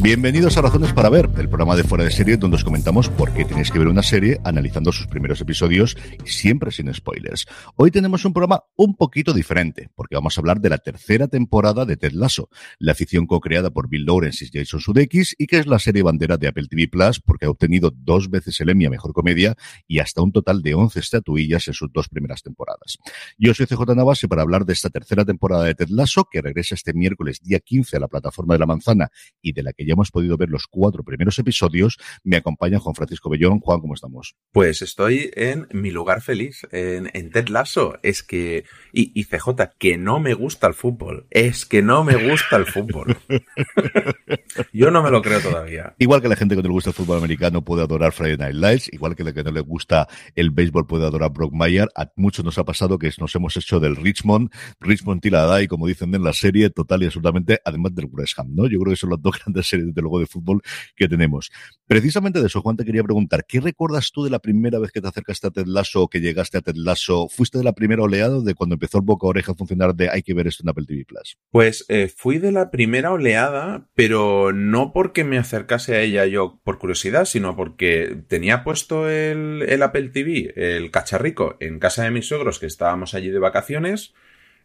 Bienvenidos 0.00 0.56
a 0.56 0.62
Razones 0.62 0.92
para 0.92 1.08
Ver, 1.08 1.28
el 1.38 1.48
programa 1.48 1.74
de 1.74 1.82
fuera 1.82 2.04
de 2.04 2.10
serie 2.10 2.36
donde 2.36 2.56
os 2.56 2.64
comentamos 2.64 3.08
por 3.08 3.32
qué 3.32 3.44
tenéis 3.44 3.70
que 3.70 3.78
ver 3.78 3.88
una 3.88 4.02
serie 4.02 4.38
analizando 4.44 4.92
sus 4.92 5.06
primeros 5.06 5.40
episodios 5.40 5.96
y 6.24 6.28
siempre 6.28 6.70
sin 6.70 6.92
spoilers. 6.94 7.46
Hoy 7.74 7.90
tenemos 7.90 8.24
un 8.24 8.32
programa 8.32 8.62
un 8.76 8.94
poquito 8.94 9.32
diferente, 9.32 9.90
porque 9.96 10.14
vamos 10.14 10.36
a 10.36 10.40
hablar 10.40 10.60
de 10.60 10.68
la 10.68 10.78
tercera 10.78 11.26
temporada 11.26 11.84
de 11.84 11.96
Ted 11.96 12.12
Lasso, 12.12 12.48
la 12.78 12.94
ficción 12.94 13.26
co-creada 13.26 13.70
por 13.70 13.88
Bill 13.88 14.04
Lawrence 14.04 14.44
y 14.44 14.50
Jason 14.56 14.80
Sudeikis 14.80 15.34
y 15.38 15.46
que 15.46 15.58
es 15.58 15.66
la 15.66 15.78
serie 15.80 16.02
bandera 16.02 16.36
de 16.36 16.48
Apple 16.48 16.68
TV 16.68 16.86
Plus 16.88 17.20
porque 17.20 17.46
ha 17.46 17.50
obtenido 17.50 17.90
dos 17.90 18.30
veces 18.30 18.60
el 18.60 18.68
Emmy 18.68 18.86
a 18.86 18.90
Mejor 18.90 19.12
Comedia 19.12 19.56
y 19.88 19.98
hasta 19.98 20.22
un 20.22 20.30
total 20.30 20.62
de 20.62 20.74
11 20.74 21.00
estatuillas 21.00 21.66
en 21.66 21.74
sus 21.74 21.92
dos 21.92 22.08
primeras 22.08 22.42
temporadas. 22.42 22.98
Yo 23.36 23.52
soy 23.54 23.66
CJ 23.66 23.96
Navas 23.96 24.22
y 24.22 24.28
para 24.28 24.42
hablar 24.42 24.64
de 24.64 24.74
esta 24.74 24.90
tercera 24.90 25.24
temporada 25.24 25.64
de 25.64 25.74
Ted 25.74 25.88
Lasso, 25.88 26.28
que 26.30 26.40
regresa 26.40 26.76
este 26.76 26.94
miércoles 26.94 27.40
día 27.42 27.58
15 27.58 27.96
a 27.96 28.00
la 28.00 28.08
plataforma 28.08 28.54
de 28.54 28.60
la 28.60 28.66
manzana 28.66 29.10
y 29.42 29.55
de 29.56 29.62
la 29.62 29.72
que 29.72 29.84
ya 29.84 29.94
hemos 29.94 30.10
podido 30.10 30.36
ver 30.36 30.50
los 30.50 30.66
cuatro 30.68 31.02
primeros 31.02 31.38
episodios, 31.38 31.98
me 32.22 32.36
acompaña 32.36 32.78
Juan 32.78 32.94
Francisco 32.94 33.30
Bellón. 33.30 33.58
Juan, 33.60 33.80
¿cómo 33.80 33.94
estamos? 33.94 34.36
Pues 34.52 34.82
estoy 34.82 35.30
en 35.34 35.66
mi 35.72 35.90
lugar 35.90 36.20
feliz, 36.22 36.66
en, 36.70 37.10
en 37.14 37.30
Ted 37.30 37.48
Lasso. 37.48 37.98
Es 38.02 38.22
que, 38.22 38.64
y, 38.92 39.18
y, 39.18 39.24
CJ, 39.24 39.72
que 39.78 39.98
no 39.98 40.20
me 40.20 40.34
gusta 40.34 40.66
el 40.66 40.74
fútbol. 40.74 41.26
Es 41.30 41.66
que 41.66 41.82
no 41.82 42.04
me 42.04 42.30
gusta 42.30 42.56
el 42.56 42.66
fútbol. 42.66 43.16
Yo 44.72 44.90
no 44.90 45.02
me 45.02 45.10
lo 45.10 45.22
creo 45.22 45.40
todavía. 45.40 45.94
Igual 45.98 46.22
que 46.22 46.28
la 46.28 46.36
gente 46.36 46.54
que 46.54 46.62
no 46.62 46.68
le 46.68 46.74
gusta 46.74 46.90
el 46.90 46.94
fútbol 46.94 47.18
americano 47.18 47.64
puede 47.64 47.82
adorar 47.82 48.12
Friday 48.12 48.36
Night 48.36 48.54
Lights, 48.54 48.92
igual 48.92 49.16
que 49.16 49.24
la 49.24 49.32
que 49.32 49.42
no 49.42 49.50
le 49.50 49.60
gusta 49.60 50.06
el 50.34 50.50
béisbol 50.50 50.86
puede 50.86 51.06
adorar 51.06 51.32
Brock 51.32 51.52
Mayer, 51.52 51.88
a 51.96 52.10
muchos 52.16 52.44
nos 52.44 52.58
ha 52.58 52.64
pasado 52.64 52.98
que 52.98 53.10
nos 53.18 53.34
hemos 53.34 53.56
hecho 53.56 53.80
del 53.80 53.96
Richmond, 53.96 54.50
Richmond 54.80 55.22
Tilada 55.22 55.62
y 55.62 55.68
como 55.68 55.86
dicen 55.86 56.14
en 56.14 56.22
la 56.22 56.32
serie, 56.32 56.70
total 56.70 57.02
y 57.02 57.06
absolutamente, 57.06 57.60
además 57.64 57.94
del 57.94 58.08
West 58.10 58.38
Ham, 58.38 58.54
¿no? 58.54 58.66
Yo 58.66 58.78
creo 58.80 58.92
que 58.92 58.96
son 58.96 59.10
las 59.10 59.22
dos 59.22 59.38
grandes 59.46 59.66
series 59.66 59.94
desde 59.94 60.18
de 60.18 60.26
fútbol 60.26 60.62
que 60.94 61.08
tenemos. 61.08 61.50
Precisamente 61.86 62.40
de 62.40 62.46
eso, 62.46 62.60
Juan, 62.62 62.76
te 62.76 62.84
quería 62.84 63.02
preguntar, 63.04 63.44
¿qué 63.46 63.60
recuerdas 63.60 64.10
tú 64.12 64.24
de 64.24 64.30
la 64.30 64.40
primera 64.40 64.78
vez 64.78 64.90
que 64.90 65.00
te 65.00 65.08
acercaste 65.08 65.46
a 65.46 65.50
Ted 65.50 65.66
Lasso 65.66 66.02
o 66.02 66.08
que 66.08 66.20
llegaste 66.20 66.58
a 66.58 66.60
Ted 66.60 66.74
Lasso? 66.76 67.28
¿Fuiste 67.28 67.58
de 67.58 67.64
la 67.64 67.74
primera 67.74 68.02
oleada 68.02 68.40
de 68.40 68.54
cuando 68.54 68.74
empezó 68.74 68.98
el 68.98 69.04
boca 69.04 69.26
a 69.26 69.30
oreja 69.30 69.52
a 69.52 69.54
funcionar 69.54 69.94
de 69.94 70.10
hay 70.10 70.22
que 70.22 70.34
ver 70.34 70.48
esto 70.48 70.64
en 70.64 70.70
Apple 70.70 70.84
TV 70.86 71.04
Plus? 71.04 71.38
Pues 71.50 71.84
eh, 71.88 72.08
fui 72.08 72.38
de 72.38 72.52
la 72.52 72.70
primera 72.70 73.12
oleada, 73.12 73.88
pero 73.94 74.52
no 74.52 74.92
porque 74.92 75.24
me 75.24 75.38
acercase 75.38 75.94
a 75.94 76.00
ella 76.00 76.26
yo 76.26 76.60
por 76.64 76.78
curiosidad, 76.78 77.24
sino 77.24 77.56
porque 77.56 78.22
tenía 78.28 78.64
puesto 78.64 79.08
el, 79.08 79.62
el 79.68 79.82
Apple 79.82 80.08
TV, 80.08 80.52
el 80.56 80.90
cacharrico, 80.90 81.56
en 81.60 81.78
casa 81.78 82.04
de 82.04 82.10
mis 82.10 82.26
suegros, 82.26 82.58
que 82.58 82.66
estábamos 82.66 83.14
allí 83.14 83.30
de 83.30 83.38
vacaciones, 83.38 84.14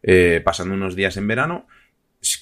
eh, 0.04 0.42
pasando 0.44 0.74
unos 0.74 0.96
días 0.96 1.18
en 1.18 1.28
verano, 1.28 1.68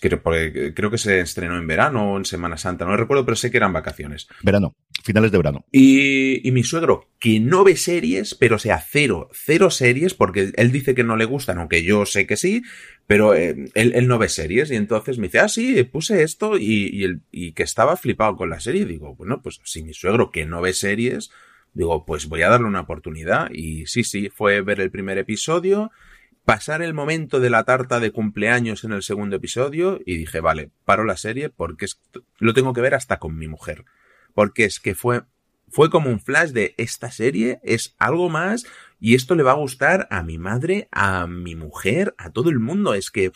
Creo, 0.02 0.22
creo 0.22 0.92
que 0.92 0.98
se 0.98 1.22
estrenó 1.22 1.58
en 1.58 1.66
verano 1.66 2.14
o 2.14 2.18
en 2.18 2.26
Semana 2.26 2.58
Santa, 2.58 2.86
no 2.86 2.98
recuerdo, 2.98 3.24
pero 3.24 3.38
sé 3.38 3.50
que 3.50 3.58
eran 3.58 3.72
vacaciones. 3.72 4.28
Verano, 4.44 4.76
finales 5.04 5.32
de 5.32 5.38
verano. 5.38 5.66
Y, 5.72 6.46
y 6.46 6.52
mi 6.52 6.64
suegro, 6.64 7.10
que 7.18 7.40
no 7.40 7.64
ve 7.64 7.78
series, 7.78 8.36
pero 8.36 8.58
o 8.58 8.60
sea, 8.60 8.80
cero, 8.82 9.30
cero 9.32 9.70
series, 9.70 10.14
porque 10.14 10.52
él 10.56 10.72
dice 10.74 10.96
que 10.96 11.06
no 11.06 11.16
le 11.16 11.24
gustan, 11.24 11.60
aunque 11.60 11.84
yo 11.84 12.06
sé 12.06 12.28
que 12.28 12.36
sí, 12.36 12.62
pero 13.08 13.34
eh, 13.34 13.56
él, 13.74 13.94
él, 13.96 14.08
no 14.08 14.18
ve 14.18 14.28
series. 14.28 14.70
Y 14.70 14.76
entonces 14.76 15.18
me 15.18 15.28
dice, 15.28 15.40
ah, 15.40 15.48
sí, 15.48 15.82
puse 15.84 16.24
esto 16.24 16.58
y, 16.58 16.90
y, 16.92 17.06
el, 17.06 17.22
y 17.32 17.54
que 17.54 17.64
estaba 17.64 17.96
flipado 17.96 18.36
con 18.36 18.50
la 18.50 18.60
serie. 18.60 18.82
Y 18.82 18.86
digo, 18.86 19.16
bueno, 19.16 19.42
pues 19.42 19.62
si 19.64 19.82
mi 19.82 19.94
suegro 19.94 20.30
que 20.30 20.46
no 20.46 20.62
ve 20.62 20.74
series, 20.74 21.32
digo, 21.74 22.06
pues 22.06 22.28
voy 22.28 22.42
a 22.42 22.50
darle 22.50 22.68
una 22.68 22.82
oportunidad. 22.82 23.50
Y 23.52 23.86
sí, 23.88 24.04
sí, 24.04 24.30
fue 24.30 24.62
ver 24.62 24.82
el 24.82 24.92
primer 24.92 25.18
episodio 25.18 25.90
pasar 26.50 26.82
el 26.82 26.96
momento 26.96 27.40
de 27.40 27.52
la 27.52 27.64
tarta 27.64 28.00
de 28.00 28.10
cumpleaños 28.10 28.84
en 28.84 28.92
el 28.92 29.04
segundo 29.04 29.36
episodio 29.36 30.00
y 30.04 30.18
dije, 30.18 30.40
vale, 30.40 30.72
paro 30.84 31.04
la 31.04 31.16
serie 31.16 31.50
porque 31.52 31.86
es, 31.86 32.02
lo 32.40 32.56
tengo 32.56 32.74
que 32.74 32.82
ver 32.82 32.96
hasta 32.96 33.20
con 33.20 33.38
mi 33.38 33.48
mujer. 33.48 33.86
Porque 34.34 34.66
es 34.66 34.80
que 34.80 34.96
fue, 34.96 35.22
fue 35.70 35.92
como 35.92 36.10
un 36.10 36.20
flash 36.20 36.50
de 36.50 36.74
esta 36.80 37.12
serie 37.12 37.60
es 37.62 37.94
algo 38.00 38.30
más 38.30 38.66
y 39.00 39.16
esto 39.16 39.36
le 39.36 39.44
va 39.44 39.52
a 39.52 39.56
gustar 39.56 40.08
a 40.12 40.24
mi 40.24 40.38
madre, 40.38 40.88
a 40.92 41.28
mi 41.28 41.56
mujer, 41.56 42.14
a 42.18 42.32
todo 42.32 42.50
el 42.50 42.60
mundo. 42.60 42.94
Es 42.94 43.12
que 43.12 43.32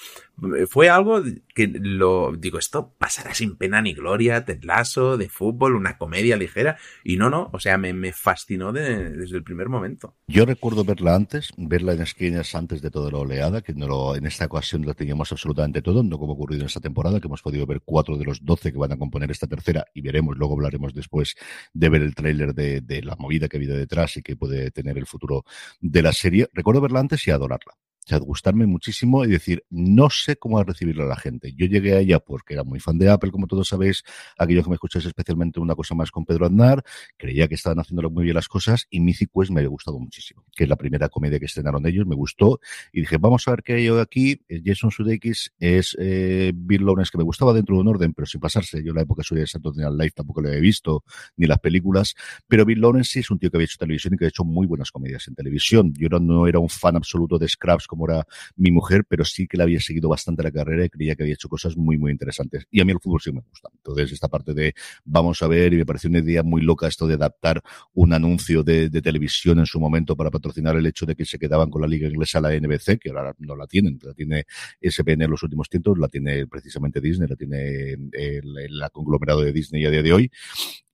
fue 0.68 0.90
algo 0.90 1.22
que 1.54 1.68
lo 1.68 2.34
digo, 2.38 2.58
esto 2.58 2.94
pasará 2.98 3.34
sin 3.34 3.56
pena 3.56 3.82
ni 3.82 3.94
gloria, 3.94 4.44
tetlazo, 4.44 5.18
de 5.18 5.30
fútbol, 5.30 5.76
una 5.76 5.98
comedia 5.98 6.36
ligera. 6.36 6.78
Y 7.04 7.18
no, 7.18 7.30
no, 7.30 7.50
o 7.54 7.60
sea, 7.60 7.78
me, 7.78 8.12
fascinó 8.12 8.74
de, 8.74 9.12
desde 9.12 9.38
el 9.38 9.44
primer 9.44 9.70
momento. 9.70 10.16
Yo 10.28 10.46
recuerdo 10.46 10.84
verla 10.84 11.16
antes, 11.16 11.52
verla 11.58 11.94
en 11.94 12.02
esquinas 12.02 12.56
antes 12.56 12.82
de 12.82 12.92
toda 12.92 13.12
la 13.12 13.20
oleada, 13.20 13.62
que 13.62 13.74
no 13.74 13.88
lo, 13.88 14.16
en 14.16 14.26
esta 14.26 14.46
ocasión 14.46 14.86
la 14.86 14.94
teníamos 14.94 15.32
absolutamente 15.32 15.82
todo, 15.82 16.04
no 16.04 16.18
como 16.18 16.34
ha 16.34 16.36
ocurrido 16.36 16.62
en 16.62 16.68
esta 16.68 16.82
temporada, 16.82 17.20
que 17.20 17.28
hemos 17.28 17.42
podido 17.42 17.66
ver 17.66 17.82
cuatro 17.86 18.18
de 18.18 18.26
los 18.26 18.44
doce 18.44 18.72
que 18.72 18.78
van 18.78 18.92
a 18.92 18.98
componer 18.98 19.32
esta 19.32 19.48
tercera 19.48 19.86
y 19.94 20.02
veremos, 20.02 20.38
luego 20.38 20.54
hablaremos 20.56 20.94
después 20.94 21.36
de 21.74 21.90
ver 21.90 22.02
el 22.02 22.16
tráiler 22.16 22.54
de, 22.54 22.82
de 22.82 23.02
la 23.02 23.16
movida 23.16 23.48
que 23.48 23.58
ha 23.58 23.60
habido 23.60 23.78
detrás 23.78 24.18
y 24.18 24.22
que 24.22 24.36
puede 24.36 24.72
tener 24.72 24.98
el 24.98 25.06
futuro 25.06 25.46
de 25.80 26.02
la 26.02 26.14
serie. 26.14 26.50
Recuerdo 26.54 26.82
verla 26.82 27.00
antes 27.00 27.28
y 27.28 27.32
adorarla. 27.32 27.74
O 28.06 28.10
sea, 28.10 28.20
gustarme 28.20 28.66
muchísimo 28.66 29.24
y 29.24 29.30
decir, 29.30 29.64
no 29.70 30.10
sé 30.10 30.36
cómo 30.36 30.62
recibirla 30.64 31.06
la 31.06 31.16
gente. 31.16 31.54
Yo 31.56 31.66
llegué 31.68 31.94
a 31.94 32.00
ella 32.00 32.20
porque 32.20 32.54
era 32.54 32.64
muy 32.64 32.80
fan 32.80 32.98
de 32.98 33.10
Apple, 33.10 33.32
como 33.32 33.48
todos 33.48 33.68
sabéis, 33.70 34.04
aquellos 34.38 34.66
que 34.66 34.70
me 34.70 34.76
escucháis 34.76 35.06
especialmente 35.06 35.60
una 35.60 35.76
cosa 35.76 35.96
más 35.96 36.12
con 36.12 36.26
Pedro 36.26 36.46
Aznar, 36.46 36.84
creía 37.18 37.48
que 37.48 37.56
estaban 37.56 37.80
haciendo 37.80 38.10
muy 38.10 38.26
bien 38.26 38.36
las 38.36 38.48
cosas 38.48 38.88
y 38.90 39.00
Mythic 39.00 39.30
Quest 39.34 39.52
me 39.52 39.62
había 39.62 39.70
gustado 39.70 40.00
muchísimo, 40.00 40.44
que 40.56 40.64
es 40.64 40.70
la 40.70 40.76
primera 40.76 41.10
comedia 41.10 41.40
que 41.40 41.46
estrenaron 41.46 41.86
ellos, 41.86 42.06
me 42.06 42.16
gustó 42.16 42.60
y 42.92 43.02
dije, 43.02 43.18
vamos 43.18 43.48
a 43.48 43.52
ver 43.52 43.64
qué 43.64 43.74
hay 43.74 43.90
hoy 43.90 44.02
aquí. 44.02 44.42
Es 44.48 44.62
Jason 44.66 44.92
Sudeikis, 44.92 45.54
es 45.60 45.96
eh, 46.00 46.52
Bill 46.56 46.86
Lawrence, 46.86 47.12
que 47.12 47.18
me 47.18 47.24
gustaba 47.24 47.54
dentro 47.54 47.76
de 47.76 47.82
un 47.82 47.88
orden, 47.88 48.14
pero 48.14 48.26
sin 48.26 48.42
pasarse. 48.42 48.84
Yo 48.84 48.90
en 48.90 48.96
la 48.96 49.02
época 49.04 49.24
de 49.30 49.48
Saturday 49.48 49.86
Night 49.86 50.00
Live 50.00 50.12
tampoco 50.12 50.42
lo 50.42 50.50
he 50.50 50.60
visto, 50.60 51.04
ni 51.38 51.46
las 51.46 51.60
películas, 51.60 52.16
pero 52.48 52.66
Bill 52.66 52.82
Lawrence 52.82 53.12
sí 53.12 53.20
es 53.20 53.32
un 53.32 53.40
tío 53.40 53.50
que 53.50 53.58
había 53.58 53.66
hecho 53.66 53.78
televisión 53.78 54.14
y 54.14 54.18
que 54.18 54.26
ha 54.26 54.28
hecho 54.28 54.44
muy 54.44 54.68
buenas 54.68 54.92
comedias 54.92 55.28
en 55.28 55.36
televisión. 55.36 55.94
Yo 55.96 56.10
no 56.20 56.48
era 56.48 56.60
un 56.60 56.70
fan 56.70 56.96
absoluto 56.96 57.40
de 57.40 57.48
Scraps 57.48 57.88
como 57.94 58.10
era 58.10 58.26
mi 58.56 58.72
mujer, 58.72 59.06
pero 59.08 59.24
sí 59.24 59.48
que 59.48 59.56
la 59.56 59.66
había 59.66 59.80
seguido 59.80 60.10
bastante 60.10 60.42
la 60.42 60.52
carrera 60.52 60.84
y 60.84 60.90
creía 60.90 61.16
que 61.16 61.22
había 61.22 61.36
hecho 61.36 61.48
cosas 61.48 61.78
muy, 61.78 61.98
muy 62.00 62.12
interesantes. 62.12 62.66
Y 62.72 62.82
a 62.82 62.86
mí 62.86 62.92
el 62.92 63.00
fútbol 63.00 63.22
sí 63.22 63.32
me 63.32 63.42
gusta. 63.42 63.70
Entonces, 63.72 64.12
esta 64.12 64.28
parte 64.28 64.56
de 64.56 64.74
vamos 65.06 65.44
a 65.44 65.48
ver, 65.48 65.74
y 65.74 65.78
me 65.78 65.86
pareció 65.86 66.10
una 66.10 66.20
idea 66.20 66.42
muy 66.42 66.64
loca 66.64 66.88
esto 66.88 67.06
de 67.06 67.14
adaptar 67.14 67.62
un 67.94 68.14
anuncio 68.14 68.64
de, 68.64 68.90
de 68.90 69.02
televisión 69.02 69.60
en 69.60 69.68
su 69.68 69.80
momento 69.80 70.16
para 70.16 70.32
patrocinar 70.32 70.76
el 70.76 70.86
hecho 70.88 71.06
de 71.06 71.16
que 71.16 71.26
se 71.26 71.38
quedaban 71.38 71.70
con 71.70 71.82
la 71.82 71.88
liga 71.88 72.08
inglesa 72.08 72.42
la 72.42 72.50
NBC, 72.52 72.98
que 73.00 73.10
ahora 73.10 73.36
no 73.38 73.56
la 73.56 73.68
tienen, 73.68 74.00
la 74.02 74.14
tiene 74.14 74.46
SPN 74.82 75.22
en 75.22 75.30
los 75.30 75.44
últimos 75.44 75.70
tiempos, 75.70 76.00
la 76.00 76.08
tiene 76.08 76.48
precisamente 76.48 77.00
Disney, 77.00 77.30
la 77.30 77.36
tiene 77.36 77.92
el, 77.92 78.10
el, 78.12 78.58
el 78.58 78.92
conglomerado 78.92 79.42
de 79.42 79.54
Disney 79.54 79.86
a 79.86 79.92
día 79.92 80.02
de 80.02 80.14
hoy 80.14 80.32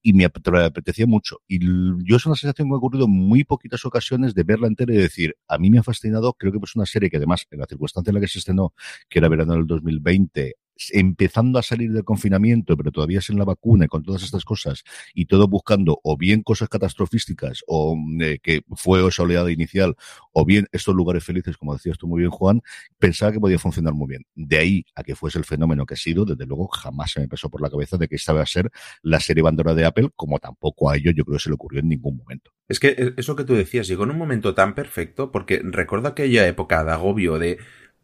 y 0.02 0.14
me 0.14 0.26
apetecía 0.26 1.06
mucho. 1.06 1.42
Y 1.48 1.60
yo 1.60 2.16
es 2.16 2.25
una 2.25 2.36
sensación 2.36 2.54
que 2.54 2.69
me 2.69 2.75
ha 2.75 2.78
ocurrido 2.78 3.06
en 3.06 3.12
muy 3.12 3.44
poquitas 3.44 3.86
ocasiones 3.86 4.34
de 4.34 4.44
verla 4.44 4.68
entera 4.68 4.94
y 4.94 4.98
decir, 4.98 5.36
a 5.48 5.57
mí 5.57 5.69
me 5.69 5.80
ha 5.80 5.84
fascinado, 5.84 6.34
creo 6.34 6.51
que 6.51 6.60
es 6.63 6.75
una 6.75 6.86
serie 6.86 7.10
que 7.10 7.18
además, 7.18 7.46
en 7.51 7.60
la 7.60 7.66
circunstancia 7.66 8.12
en 8.12 8.16
la 8.16 8.22
que 8.22 8.28
se 8.28 8.40
estrenó, 8.40 8.74
que 9.10 9.19
era 9.19 9.30
verano 9.30 9.54
del 9.54 9.68
2020, 9.68 10.56
empezando 10.92 11.60
a 11.60 11.64
salir 11.64 11.92
del 11.92 12.04
confinamiento, 12.04 12.76
pero 12.78 12.92
todavía 12.92 13.22
sin 13.22 13.38
la 13.38 13.46
vacuna 13.46 13.86
y 13.86 13.88
con 13.88 14.04
todas 14.04 14.24
estas 14.24 14.46
cosas, 14.46 14.84
y 15.14 15.26
todo 15.26 15.48
buscando 15.48 16.00
o 16.04 16.18
bien 16.18 16.42
cosas 16.44 16.70
catastrofísticas, 16.70 17.64
o 17.68 17.98
eh, 18.22 18.40
que 18.42 18.64
fue 18.76 19.06
esa 19.08 19.24
oleada 19.24 19.52
inicial, 19.52 19.96
o 20.31 20.46
bien 20.46 20.68
estos 20.72 20.96
lugares 20.96 21.24
felices, 21.24 21.58
como 21.58 21.74
decías 21.74 21.98
tú 21.98 22.08
muy 22.08 22.20
bien, 22.20 22.31
Juan, 22.31 22.62
pensaba 22.98 23.31
que 23.31 23.40
podía 23.40 23.60
funcionar 23.60 23.94
muy 23.94 24.08
bien. 24.08 24.26
De 24.36 24.58
ahí 24.58 24.86
a 24.96 25.04
que 25.04 25.16
fuese 25.16 25.38
el 25.40 25.46
fenómeno 25.46 25.86
que 25.86 25.96
ha 25.96 25.98
sido, 25.98 26.26
desde 26.26 26.46
luego 26.46 26.68
jamás 26.68 27.12
se 27.12 27.20
me 27.20 27.28
pasó 27.28 27.50
por 27.50 27.62
la 27.62 27.70
cabeza 27.70 27.98
de 27.98 28.08
que 28.08 28.16
esta 28.16 28.34
iba 28.34 28.42
a 28.42 28.46
ser 28.46 28.72
la 29.02 29.20
serie 29.20 29.44
bandera 29.44 29.74
de 29.74 29.86
Apple, 29.86 30.10
como 30.16 30.40
tampoco 30.40 30.90
a 30.90 30.98
ello 30.98 31.12
yo 31.12 31.25
creo 31.25 31.38
que 31.38 31.44
se 31.44 31.50
le 31.50 31.56
ocurrió 31.56 31.80
en 31.80 31.90
ningún 31.90 32.18
momento. 32.18 32.52
Es 32.68 32.80
que 32.80 33.14
eso 33.18 33.36
que 33.36 33.44
tú 33.44 33.56
decías 33.56 33.88
llegó 33.88 34.04
en 34.04 34.12
un 34.12 34.18
momento 34.18 34.54
tan 34.54 34.75
perfecto, 34.75 35.32
porque 35.32 35.62
recuerdo 35.64 36.08
aquella 36.08 36.48
época 36.48 36.84
de 36.84 36.92
agobio 36.92 37.40
de 37.40 37.58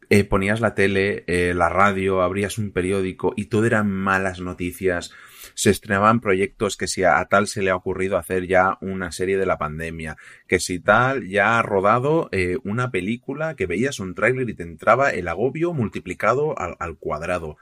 eh, 0.10 0.24
ponías 0.24 0.62
la 0.62 0.76
tele, 0.76 1.24
eh, 1.28 1.54
la 1.54 1.70
radio, 1.70 2.22
abrías 2.22 2.58
un 2.58 2.72
periódico 2.72 3.34
y 3.36 3.46
todo 3.46 3.66
eran 3.66 3.90
malas 3.90 4.40
noticias. 4.40 5.12
se 5.54 5.70
estrenaban 5.70 6.20
proyectos 6.20 6.76
que 6.76 6.88
si 6.88 7.04
a, 7.04 7.24
tal 7.26 7.48
se 7.48 7.62
le 7.62 7.70
ha 7.72 7.76
ocurrido 7.76 8.18
hacer 8.18 8.46
ya 8.46 8.78
una 8.82 9.12
serie 9.12 9.38
de 9.38 9.46
la 9.46 9.58
pandemia, 9.58 10.18
que 10.48 10.60
si 10.60 10.80
tal 10.80 11.28
ya 11.28 11.58
ha 11.58 11.62
rodado 11.62 12.28
eh, 12.34 12.58
una 12.64 12.92
película 12.92 13.56
que 13.56 13.66
veías 13.66 14.00
un 14.00 14.16
tráiler 14.16 14.50
y 14.50 14.54
te 14.54 14.64
entraba 14.64 15.12
el 15.12 15.28
agobio 15.30 15.74
multiplicado 15.74 16.56
al, 16.60 16.98
cuadrado. 16.98 17.58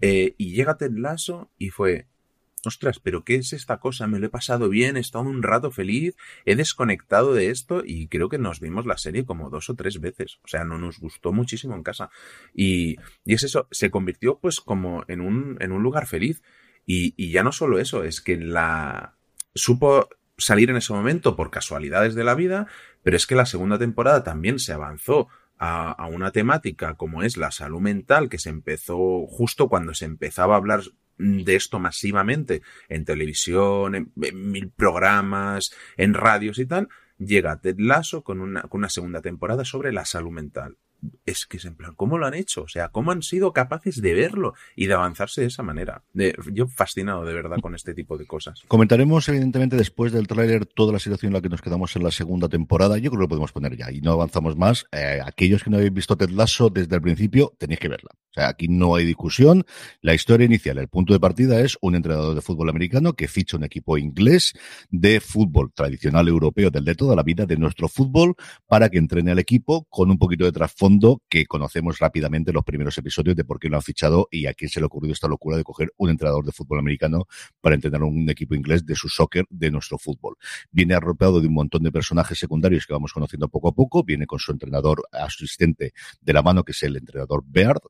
Eh, 0.00 0.34
y 0.36 0.52
llega 0.52 0.76
Ted 0.76 0.92
Lasso 0.92 1.50
y 1.58 1.70
fue, 1.70 2.06
ostras, 2.66 2.98
pero 3.00 3.24
¿qué 3.24 3.36
es 3.36 3.52
esta 3.52 3.78
cosa? 3.78 4.06
Me 4.06 4.18
lo 4.18 4.26
he 4.26 4.30
pasado 4.30 4.68
bien, 4.68 4.96
he 4.96 5.00
estado 5.00 5.24
un 5.24 5.42
rato 5.42 5.70
feliz, 5.70 6.16
he 6.44 6.56
desconectado 6.56 7.34
de 7.34 7.50
esto 7.50 7.82
y 7.84 8.08
creo 8.08 8.28
que 8.28 8.38
nos 8.38 8.60
vimos 8.60 8.86
la 8.86 8.98
serie 8.98 9.24
como 9.24 9.50
dos 9.50 9.70
o 9.70 9.74
tres 9.74 10.00
veces. 10.00 10.38
O 10.44 10.48
sea, 10.48 10.64
no 10.64 10.78
nos 10.78 10.98
gustó 10.98 11.32
muchísimo 11.32 11.74
en 11.74 11.82
casa. 11.82 12.10
Y, 12.54 12.96
y 13.24 13.34
es 13.34 13.42
eso, 13.44 13.68
se 13.70 13.90
convirtió 13.90 14.38
pues 14.38 14.60
como 14.60 15.04
en 15.08 15.20
un, 15.20 15.56
en 15.60 15.72
un 15.72 15.82
lugar 15.82 16.06
feliz. 16.06 16.42
Y, 16.86 17.14
y 17.16 17.30
ya 17.30 17.42
no 17.42 17.52
solo 17.52 17.78
eso, 17.78 18.04
es 18.04 18.20
que 18.20 18.38
la 18.38 19.14
supo 19.54 20.08
salir 20.38 20.70
en 20.70 20.76
ese 20.76 20.92
momento 20.92 21.36
por 21.36 21.50
casualidades 21.50 22.14
de 22.14 22.24
la 22.24 22.34
vida, 22.34 22.66
pero 23.02 23.16
es 23.16 23.26
que 23.26 23.34
la 23.34 23.46
segunda 23.46 23.78
temporada 23.78 24.24
también 24.24 24.58
se 24.58 24.72
avanzó 24.72 25.28
a, 25.58 25.90
a, 25.90 26.06
una 26.06 26.30
temática 26.30 26.94
como 26.94 27.22
es 27.22 27.36
la 27.36 27.50
salud 27.50 27.80
mental, 27.80 28.28
que 28.28 28.38
se 28.38 28.48
empezó 28.48 29.26
justo 29.26 29.68
cuando 29.68 29.92
se 29.92 30.04
empezaba 30.04 30.54
a 30.54 30.58
hablar 30.58 30.82
de 31.18 31.56
esto 31.56 31.78
masivamente 31.78 32.62
en 32.88 33.04
televisión, 33.04 33.94
en, 33.94 34.12
mil 34.14 34.70
programas, 34.70 35.72
en 35.96 36.14
radios 36.14 36.58
y 36.58 36.66
tal, 36.66 36.88
llega 37.18 37.60
Ted 37.60 37.76
Lasso 37.78 38.22
con 38.22 38.40
una, 38.40 38.62
con 38.62 38.80
una 38.80 38.88
segunda 38.88 39.20
temporada 39.20 39.64
sobre 39.64 39.92
la 39.92 40.04
salud 40.04 40.30
mental 40.30 40.76
es 41.24 41.46
que 41.46 41.58
es 41.58 41.64
en 41.64 41.74
plan, 41.74 41.94
¿cómo 41.94 42.18
lo 42.18 42.26
han 42.26 42.34
hecho? 42.34 42.62
O 42.62 42.68
sea, 42.68 42.88
¿cómo 42.88 43.12
han 43.12 43.22
sido 43.22 43.52
capaces 43.52 44.00
de 44.00 44.14
verlo 44.14 44.54
y 44.74 44.86
de 44.86 44.94
avanzarse 44.94 45.42
de 45.42 45.46
esa 45.48 45.62
manera? 45.62 46.02
yo 46.52 46.66
fascinado 46.66 47.24
de 47.24 47.34
verdad 47.34 47.58
con 47.60 47.74
este 47.74 47.94
tipo 47.94 48.18
de 48.18 48.26
cosas. 48.26 48.62
Comentaremos, 48.68 49.28
evidentemente, 49.28 49.76
después 49.76 50.12
del 50.12 50.26
tráiler 50.26 50.66
toda 50.66 50.92
la 50.92 50.98
situación 50.98 51.30
en 51.30 51.34
la 51.34 51.40
que 51.40 51.48
nos 51.48 51.62
quedamos 51.62 51.94
en 51.96 52.02
la 52.02 52.10
segunda 52.10 52.48
temporada. 52.48 52.98
Yo 52.98 53.10
creo 53.10 53.20
que 53.20 53.24
lo 53.24 53.28
podemos 53.28 53.52
poner 53.52 53.76
ya 53.76 53.90
y 53.92 54.00
no 54.00 54.12
avanzamos 54.12 54.56
más. 54.56 54.86
Eh, 54.92 55.20
aquellos 55.24 55.62
que 55.62 55.70
no 55.70 55.76
habéis 55.76 55.92
visto 55.92 56.16
Ted 56.16 56.30
Lasso 56.30 56.70
desde 56.70 56.96
el 56.96 57.02
principio, 57.02 57.52
tenéis 57.58 57.80
que 57.80 57.88
verla. 57.88 58.10
Aquí 58.46 58.68
no 58.68 58.94
hay 58.94 59.04
discusión. 59.04 59.64
La 60.00 60.14
historia 60.14 60.46
inicial, 60.46 60.78
el 60.78 60.88
punto 60.88 61.12
de 61.12 61.20
partida 61.20 61.60
es 61.60 61.76
un 61.80 61.94
entrenador 61.94 62.34
de 62.34 62.40
fútbol 62.40 62.68
americano 62.68 63.14
que 63.14 63.28
ficha 63.28 63.56
un 63.56 63.64
equipo 63.64 63.98
inglés 63.98 64.52
de 64.90 65.20
fútbol 65.20 65.72
tradicional 65.74 66.28
europeo 66.28 66.70
del 66.70 66.84
de 66.84 66.94
toda 66.94 67.16
la 67.16 67.22
vida, 67.22 67.46
de 67.46 67.56
nuestro 67.56 67.88
fútbol, 67.88 68.34
para 68.66 68.88
que 68.88 68.98
entrene 68.98 69.32
al 69.32 69.38
equipo 69.38 69.86
con 69.90 70.10
un 70.10 70.18
poquito 70.18 70.44
de 70.44 70.52
trasfondo 70.52 71.22
que 71.28 71.46
conocemos 71.46 71.98
rápidamente 71.98 72.52
los 72.52 72.64
primeros 72.64 72.96
episodios 72.98 73.36
de 73.36 73.44
por 73.44 73.58
qué 73.58 73.68
lo 73.68 73.76
han 73.76 73.82
fichado 73.82 74.28
y 74.30 74.46
a 74.46 74.54
quién 74.54 74.70
se 74.70 74.80
le 74.80 74.84
ha 74.84 74.86
ocurrido 74.86 75.12
esta 75.12 75.28
locura 75.28 75.56
de 75.56 75.64
coger 75.64 75.92
un 75.96 76.10
entrenador 76.10 76.44
de 76.44 76.52
fútbol 76.52 76.78
americano 76.78 77.26
para 77.60 77.74
entrenar 77.74 78.02
un 78.02 78.28
equipo 78.30 78.54
inglés 78.54 78.84
de 78.86 78.94
su 78.94 79.08
soccer, 79.08 79.44
de 79.50 79.70
nuestro 79.70 79.98
fútbol. 79.98 80.36
Viene 80.70 80.94
arropado 80.94 81.40
de 81.40 81.48
un 81.48 81.54
montón 81.54 81.82
de 81.82 81.92
personajes 81.92 82.38
secundarios 82.38 82.86
que 82.86 82.92
vamos 82.92 83.12
conociendo 83.12 83.48
poco 83.48 83.68
a 83.68 83.72
poco, 83.72 84.02
viene 84.02 84.26
con 84.26 84.38
su 84.38 84.52
entrenador 84.52 85.02
asistente 85.12 85.92
de 86.20 86.32
la 86.32 86.42
mano, 86.42 86.64
que 86.64 86.72
es 86.72 86.82
el 86.82 86.96
entrenador 86.96 87.44
Beard, 87.46 87.80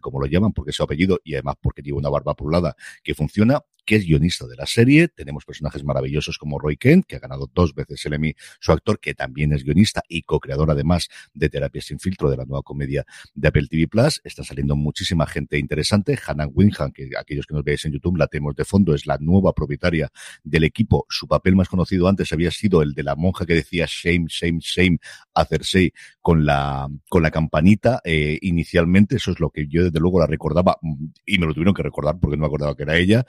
como 0.00 0.20
lo 0.20 0.26
llaman, 0.26 0.52
porque 0.52 0.70
es 0.70 0.76
su 0.76 0.82
apellido 0.82 1.20
y 1.24 1.34
además 1.34 1.56
porque 1.60 1.82
lleva 1.82 1.98
una 1.98 2.08
barba 2.08 2.34
poblada 2.34 2.76
que 3.02 3.14
funciona, 3.14 3.62
que 3.86 3.96
es 3.96 4.04
guionista 4.04 4.46
de 4.46 4.56
la 4.56 4.66
serie. 4.66 5.08
Tenemos 5.08 5.44
personajes 5.44 5.84
maravillosos 5.84 6.36
como 6.36 6.58
Roy 6.58 6.76
Kent, 6.76 7.06
que 7.06 7.16
ha 7.16 7.20
ganado 7.20 7.50
dos 7.54 7.74
veces 7.74 8.04
el 8.04 8.14
Emmy, 8.14 8.34
su 8.60 8.72
actor, 8.72 9.00
que 9.00 9.14
también 9.14 9.52
es 9.52 9.64
guionista 9.64 10.02
y 10.08 10.22
co-creador 10.22 10.70
además 10.70 11.08
de 11.32 11.48
Terapia 11.48 11.80
sin 11.80 11.98
filtro, 11.98 12.28
de 12.28 12.36
la 12.36 12.44
nueva 12.44 12.62
comedia 12.62 13.06
de 13.34 13.48
Apple 13.48 13.68
TV 13.68 13.88
Plus. 13.88 14.20
Está 14.24 14.42
saliendo 14.44 14.76
muchísima 14.76 15.26
gente 15.26 15.58
interesante. 15.58 16.18
Hannah 16.26 16.48
Winham, 16.48 16.92
que 16.92 17.10
aquellos 17.18 17.46
que 17.46 17.54
nos 17.54 17.64
veáis 17.64 17.84
en 17.84 17.92
YouTube 17.92 18.16
la 18.16 18.26
tenemos 18.26 18.56
de 18.56 18.64
fondo, 18.64 18.94
es 18.94 19.06
la 19.06 19.18
nueva 19.18 19.52
propietaria 19.52 20.10
del 20.42 20.64
equipo. 20.64 21.06
Su 21.08 21.28
papel 21.28 21.54
más 21.54 21.68
conocido 21.68 22.08
antes 22.08 22.32
había 22.32 22.50
sido 22.50 22.82
el 22.82 22.92
de 22.92 23.04
la 23.04 23.14
monja 23.14 23.46
que 23.46 23.54
decía 23.54 23.86
shame, 23.88 24.26
shame, 24.28 24.58
shame 24.60 24.98
a 25.34 25.44
Cersei 25.44 25.92
con 26.20 26.44
la, 26.44 26.88
con 27.08 27.22
la 27.22 27.30
campanita 27.30 28.00
eh, 28.04 28.38
inicialmente. 28.42 29.16
Eso 29.16 29.30
es 29.30 29.40
lo 29.40 29.50
que 29.50 29.68
yo 29.68 29.84
desde 29.84 30.00
luego 30.00 30.18
la 30.18 30.26
recordaba 30.26 30.78
y 31.24 31.38
me 31.38 31.46
lo 31.46 31.54
tuvieron 31.54 31.74
que 31.74 31.82
recordar 31.82 32.18
porque 32.18 32.36
no 32.36 32.42
me 32.42 32.46
acordaba 32.46 32.74
que 32.74 32.82
era 32.82 32.96
ella. 32.96 33.24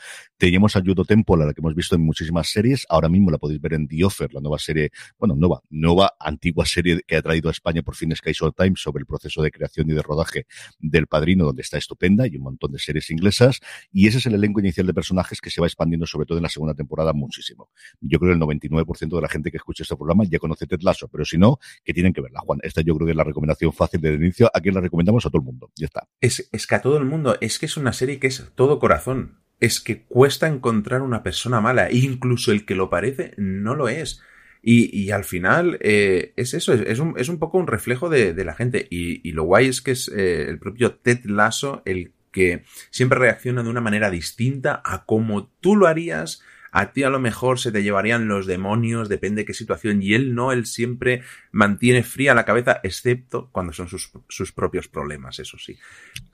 Teníamos 0.48 0.78
a 0.78 0.82
Judo 0.82 1.04
Temple, 1.04 1.46
la 1.46 1.54
que 1.54 1.60
hemos 1.60 1.76
visto 1.76 1.96
en 1.96 2.02
muchísimas 2.04 2.48
series. 2.48 2.86
Ahora 2.88 3.10
mismo 3.10 3.30
la 3.30 3.38
podéis 3.38 3.60
ver 3.60 3.74
en 3.74 3.86
The 3.86 4.06
Offer, 4.06 4.34
la 4.34 4.40
nueva 4.40 4.58
serie, 4.58 4.92
bueno, 5.20 5.36
nueva, 5.36 5.62
nueva, 5.70 6.14
antigua 6.22 6.66
serie 6.66 7.02
que 7.06 7.18
ha 7.18 7.22
traído 7.22 7.50
a 7.50 7.52
España 7.52 7.82
por 7.82 7.96
fin 7.96 8.16
Sky 8.16 8.32
Short 8.32 8.56
Time 8.56 8.76
sobre 8.78 9.02
el 9.02 9.06
proceso 9.06 9.42
de 9.42 9.52
creación 9.52 9.92
y 9.92 9.94
de 9.94 10.02
rodaje 10.02 10.46
del 10.80 11.06
Padrino, 11.08 11.44
donde 11.44 11.64
está 11.64 11.78
estupenda 11.78 12.28
y 12.28 12.38
un 12.38 12.44
montón 12.44 12.72
de 12.72 12.80
series 12.80 13.10
inglesas. 13.10 13.60
Y 13.92 14.08
ese 14.08 14.20
es 14.20 14.26
el 14.26 14.36
elenco 14.36 14.62
inicial 14.62 14.88
de 14.88 14.94
personajes 14.94 15.42
que 15.42 15.50
se 15.50 15.60
va 15.60 15.68
expandiendo, 15.68 16.08
sobre 16.08 16.26
todo 16.26 16.38
en 16.38 16.44
la 16.44 16.50
segunda 16.50 16.74
temporada, 16.74 17.12
muchísimo. 17.12 17.70
Yo 18.00 18.18
creo 18.18 18.32
que 18.32 18.36
el 18.36 18.62
99% 18.62 19.16
de 19.18 19.22
la 19.22 19.28
gente 19.28 19.52
que 19.52 19.58
escucha 19.58 19.84
este 19.84 19.98
programa 19.98 20.24
ya 20.24 20.40
conoce 20.40 20.66
Ted 20.66 20.80
Lasso, 20.80 21.10
pero 21.10 21.26
si 21.26 21.38
no, 21.38 21.60
que 21.84 21.94
tienen 21.94 22.14
que 22.14 22.22
verla, 22.22 22.40
Juan. 22.40 22.60
Esta 22.64 22.80
yo 22.80 22.96
creo 22.96 23.06
que 23.06 23.12
es 23.12 23.18
la 23.18 23.26
recomendación 23.26 23.74
fácil 23.74 24.00
de 24.00 24.14
inicio. 24.14 24.50
Aquí 24.54 24.72
la 24.72 24.80
recomendamos 24.80 25.26
a 25.26 25.30
todo 25.30 25.40
el 25.40 25.46
mundo. 25.46 25.74
Ya 25.76 25.88
está. 25.88 26.08
Es, 26.22 26.48
es 26.54 26.68
que 26.68 26.76
a 26.76 26.82
todo 26.82 26.98
el 26.98 27.04
mundo, 27.04 27.36
es 27.42 27.60
que 27.60 27.66
es 27.66 27.76
una 27.76 27.92
serie 27.92 28.18
que 28.18 28.28
es 28.28 28.50
todo 28.56 28.80
corazón. 28.80 29.46
Es 29.60 29.80
que 29.80 30.04
cuesta 30.04 30.48
encontrar 30.48 31.02
una 31.02 31.24
persona 31.24 31.62
mala. 31.62 31.92
Incluso 31.92 32.52
el 32.52 32.66
que 32.66 32.76
lo 32.76 32.90
parece 32.90 33.34
no 33.38 33.76
lo 33.76 33.90
es. 33.90 34.22
Y, 34.62 34.96
y 34.98 35.12
al 35.12 35.24
final 35.24 35.78
eh, 35.82 36.34
es 36.36 36.54
eso, 36.54 36.74
es, 36.74 37.00
un, 37.00 37.14
es 37.18 37.30
un 37.30 37.40
poco 37.40 37.58
un 37.58 37.68
reflejo 37.68 38.10
de, 38.10 38.34
de 38.34 38.46
la 38.46 38.54
gente. 38.54 38.88
Y, 38.90 39.28
y, 39.28 39.32
lo 39.32 39.44
guay 39.44 39.68
es 39.68 39.82
que 39.82 39.92
es 39.92 40.10
eh, 40.10 40.48
el 40.50 40.60
propio 40.60 40.96
Ted 40.96 41.26
Lasso 41.26 41.82
el 41.86 42.12
que 42.32 42.64
siempre 42.92 43.20
reacciona 43.20 43.64
de 43.64 43.70
una 43.70 43.82
manera 43.82 44.12
distinta 44.12 44.82
a 44.84 45.06
como 45.06 45.48
tú 45.62 45.76
lo 45.76 45.88
harías 45.88 46.44
a 46.72 46.92
ti 46.92 47.04
a 47.04 47.10
lo 47.10 47.20
mejor 47.20 47.60
se 47.60 47.72
te 47.72 47.84
llevarían 47.84 48.28
los 48.28 48.46
demonios, 48.46 49.10
depende 49.10 49.42
de 49.42 49.46
qué 49.46 49.54
situación, 49.54 50.02
y 50.02 50.14
él 50.14 50.36
no, 50.36 50.52
él 50.52 50.66
siempre 50.66 51.24
mantiene 51.52 52.04
fría 52.04 52.34
la 52.34 52.46
cabeza, 52.46 52.80
excepto 52.84 53.50
cuando 53.52 53.74
son 53.74 53.88
sus, 53.88 54.12
sus 54.28 54.52
propios 54.52 54.88
problemas, 54.88 55.40
eso 55.40 55.58
sí. 55.58 55.78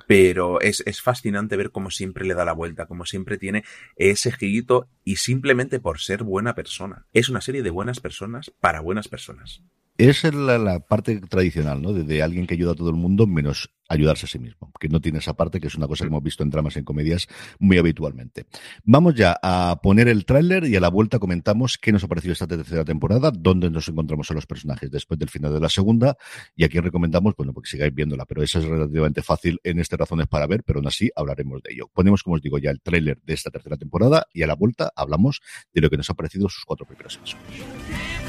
Pero 0.08 0.62
es, 0.62 0.84
es, 0.86 1.02
fascinante 1.02 1.56
ver 1.56 1.72
cómo 1.72 1.92
siempre 1.92 2.26
le 2.26 2.34
da 2.34 2.46
la 2.46 2.54
vuelta, 2.54 2.86
cómo 2.86 3.06
siempre 3.06 3.38
tiene 3.38 3.64
ese 3.96 4.32
girito 4.32 4.88
y 5.04 5.18
simplemente 5.18 5.80
por 5.80 6.00
ser 6.00 6.24
buena 6.24 6.56
persona. 6.56 7.06
Es 7.14 7.30
una 7.30 7.42
serie 7.42 7.64
de 7.64 7.70
buenas 7.70 8.00
personas 8.00 8.52
para 8.60 8.82
buenas 8.82 9.08
personas. 9.08 9.62
Es 9.98 10.24
la, 10.24 10.80
parte 10.80 11.20
tradicional, 11.22 11.82
¿no? 11.82 11.94
De, 11.94 12.24
alguien 12.24 12.48
que 12.48 12.56
ayuda 12.56 12.72
a 12.72 12.76
todo 12.76 12.90
el 12.90 12.96
mundo 12.96 13.28
menos 13.28 13.70
ayudarse 13.90 14.26
a 14.26 14.30
sí 14.30 14.40
mismo, 14.40 14.72
que 14.80 14.90
no 14.90 15.02
tiene 15.02 15.20
esa 15.20 15.36
parte, 15.36 15.60
que 15.60 15.68
es 15.68 15.76
una 15.76 15.88
cosa 15.88 16.04
que 16.04 16.08
hemos 16.08 16.24
visto 16.24 16.42
en 16.42 16.50
dramas 16.50 16.76
y 16.76 16.80
en 16.80 16.86
comedias 16.86 17.28
muy 17.60 17.78
habitualmente. 17.78 18.48
Vamos 18.84 19.14
ya 19.14 19.38
a 19.44 19.80
poner 19.84 20.08
el 20.08 20.26
tráiler 20.26 20.64
y 20.66 20.76
a 20.76 20.80
la 20.80 20.90
vuelta 20.90 21.20
comentamos 21.20 21.78
qué 21.78 21.92
nos 21.92 22.04
ha 22.04 22.08
parecido 22.08 22.34
esta 22.34 22.48
tercera 22.48 22.84
temporada, 22.86 23.30
dónde 23.32 23.70
nos 23.70 23.88
encontramos 23.88 24.32
a 24.32 24.34
los 24.34 24.48
personajes 24.48 24.90
después 24.90 25.20
del 25.20 25.30
final 25.30 25.54
de 25.54 25.60
la 25.60 25.70
segunda, 25.70 26.18
y 26.56 26.64
aquí 26.64 26.80
recomendamos, 26.80 27.36
bueno, 27.38 27.54
porque 27.54 27.70
sigáis 27.70 27.94
viéndola, 27.94 28.26
pero 28.26 28.42
eso 28.42 28.58
es 28.58 28.66
relativamente 28.66 29.22
fácil 29.22 29.60
en 29.64 29.80
este 29.80 29.96
Razones 29.96 30.28
para 30.28 30.48
Ver, 30.48 30.64
pero 30.64 30.80
aún 30.80 30.88
así 30.88 31.12
hablaremos 31.16 31.62
de 31.62 31.74
ello. 31.74 31.88
Ponemos, 31.94 32.24
como 32.24 32.38
os 32.38 32.42
digo, 32.42 32.58
ya 32.58 32.72
el 32.72 32.82
tráiler 32.82 33.22
de 33.22 33.34
esta 33.34 33.52
tercera 33.52 33.78
temporada 33.78 34.26
y 34.34 34.42
a 34.42 34.48
la 34.48 34.56
vuelta 34.56 34.92
hablamos 34.96 35.42
de 35.72 35.82
lo 35.82 35.90
que 35.92 35.98
nos 35.98 36.10
ha 36.10 36.16
parecido 36.16 36.50
sus 36.50 36.66
cuatro 36.66 36.88
primeros 36.88 37.18
episodios. 37.18 38.23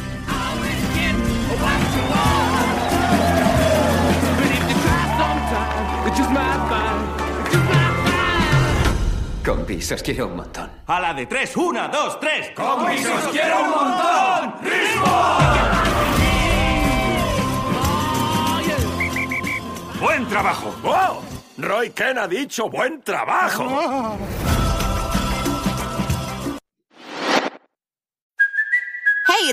Con 9.45 9.67
pisos 9.67 10.03
quiero 10.03 10.29
un 10.29 10.37
montón. 10.37 10.71
A 10.87 11.01
la 11.01 11.13
de 11.13 11.27
tres, 11.27 11.55
una, 11.57 11.89
dos, 11.89 12.19
tres. 12.19 12.53
Con 12.57 12.87
pisos 12.87 13.29
quiero 13.31 13.61
un 13.63 13.71
montón. 13.71 14.55
¡Ritmo! 14.63 15.35
Buen 20.01 20.27
trabajo. 20.29 20.75
¡Wow! 20.83 21.21
Roy 21.59 21.91
Ken 21.91 22.19
ha 22.19 22.27
dicho 22.27 22.71
buen 22.71 23.03
trabajo. 23.03 24.17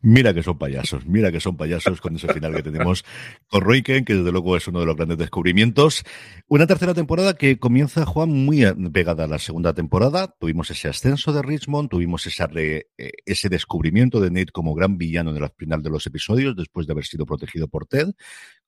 Mira 0.00 0.32
que 0.32 0.42
son 0.42 0.58
payasos, 0.58 1.06
mira 1.06 1.32
que 1.32 1.40
son 1.40 1.56
payasos 1.56 2.00
con 2.00 2.14
ese 2.14 2.32
final 2.32 2.54
que 2.54 2.62
tenemos 2.62 3.04
con 3.48 3.62
Royken, 3.62 4.04
que 4.04 4.14
desde 4.14 4.30
luego 4.30 4.56
es 4.56 4.68
uno 4.68 4.80
de 4.80 4.86
los 4.86 4.96
grandes 4.96 5.18
descubrimientos. 5.18 6.04
Una 6.46 6.66
tercera 6.66 6.94
temporada 6.94 7.34
que 7.34 7.58
comienza, 7.58 8.06
Juan, 8.06 8.30
muy 8.30 8.64
pegada 8.92 9.24
a 9.24 9.26
la 9.26 9.38
segunda 9.38 9.74
temporada. 9.74 10.34
Tuvimos 10.38 10.70
ese 10.70 10.88
ascenso 10.88 11.32
de 11.32 11.42
Richmond, 11.42 11.88
tuvimos 11.88 12.26
eh, 12.26 12.84
ese 13.26 13.48
descubrimiento 13.48 14.20
de 14.20 14.30
Nate 14.30 14.52
como 14.52 14.74
gran 14.74 14.98
villano 14.98 15.34
en 15.34 15.42
el 15.42 15.50
final 15.56 15.82
de 15.82 15.90
los 15.90 16.06
episodios, 16.06 16.54
después 16.54 16.86
de 16.86 16.92
haber 16.92 17.04
sido 17.04 17.26
protegido 17.26 17.66
por 17.66 17.86
Ted 17.86 18.08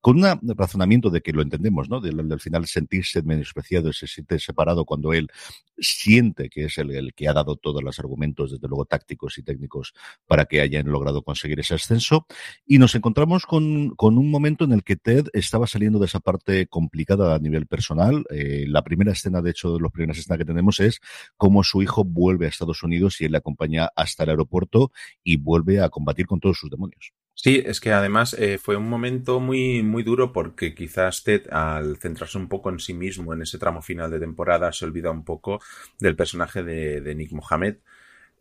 con 0.00 0.25
un 0.25 0.57
razonamiento 0.57 1.11
de 1.11 1.21
que 1.21 1.33
lo 1.33 1.42
entendemos, 1.42 1.88
¿no? 1.88 2.00
Del, 2.00 2.40
final 2.40 2.66
sentirse 2.66 3.23
menospreciado, 3.23 3.92
se 3.92 4.07
siente 4.07 4.38
separado 4.38 4.85
cuando 4.85 5.12
él 5.12 5.28
siente 5.78 6.49
que 6.49 6.66
es 6.66 6.78
el, 6.78 7.12
que 7.14 7.28
ha 7.28 7.33
dado 7.33 7.57
todos 7.57 7.83
los 7.83 7.99
argumentos, 7.99 8.52
desde 8.52 8.69
luego 8.69 8.87
tácticos 8.87 9.38
y 9.38 9.42
técnicos, 9.42 9.95
para 10.26 10.47
que 10.47 10.61
hayan 10.61 10.87
logrado 10.87 11.23
conseguir 11.23 11.61
ese 11.61 11.75
ascenso. 11.75 12.26
Y 12.66 12.78
nos 12.78 12.95
encontramos 12.95 13.47
con, 13.47 13.90
con 13.97 14.16
un 14.19 14.30
momento 14.30 14.64
en 14.64 14.73
el 14.73 14.85
que 14.85 14.97
Ted 14.97 15.26
estaba 15.33 15.66
saliendo 15.66 15.99
de 15.99 16.07
esa 16.07 16.21
parte 16.21 16.66
complicada 16.66 17.35
a 17.35 17.38
nivel 17.38 17.66
personal. 17.66 18.25
Eh, 18.30 18.64
la 18.69 18.83
primera 18.83 19.12
escena, 19.12 19.42
de 19.42 19.50
hecho, 19.50 19.75
de 19.75 19.80
las 19.80 19.92
primeras 19.92 20.19
escenas 20.19 20.38
que 20.38 20.45
tenemos 20.45 20.80
es 20.80 21.00
cómo 21.37 21.62
su 21.62 21.83
hijo 21.83 22.04
vuelve 22.04 22.47
a 22.47 22.49
Estados 22.49 22.83
Unidos 22.83 23.21
y 23.21 23.26
él 23.26 23.33
le 23.33 23.38
acompaña 23.38 23.90
hasta 23.97 24.25
el 24.25 24.30
aeropuerto 24.30 24.92
y 25.23 25.37
vuelve 25.37 25.80
a 25.80 25.88
combatir 25.90 26.26
con 26.26 26.40
todos 26.40 26.59
sus 26.59 26.71
demonios. 26.71 27.12
Sí, 27.42 27.62
es 27.64 27.80
que 27.80 27.90
además 27.90 28.35
eh, 28.38 28.59
fue 28.59 28.76
un 28.76 28.87
momento 28.90 29.40
muy, 29.40 29.82
muy 29.82 30.02
duro 30.02 30.30
porque 30.30 30.75
quizás 30.75 31.25
Ted, 31.25 31.50
al 31.50 31.97
centrarse 31.97 32.37
un 32.37 32.50
poco 32.50 32.68
en 32.68 32.78
sí 32.78 32.92
mismo 32.92 33.32
en 33.32 33.40
ese 33.40 33.59
tramo 33.59 33.80
final 33.80 34.11
de 34.11 34.20
temporada, 34.20 34.70
se 34.73 34.85
olvida 34.85 35.11
un 35.11 35.25
poco 35.25 35.59
del 35.99 36.16
personaje 36.16 36.62
de, 36.62 37.14
Nick 37.14 37.32
Mohamed, 37.32 37.76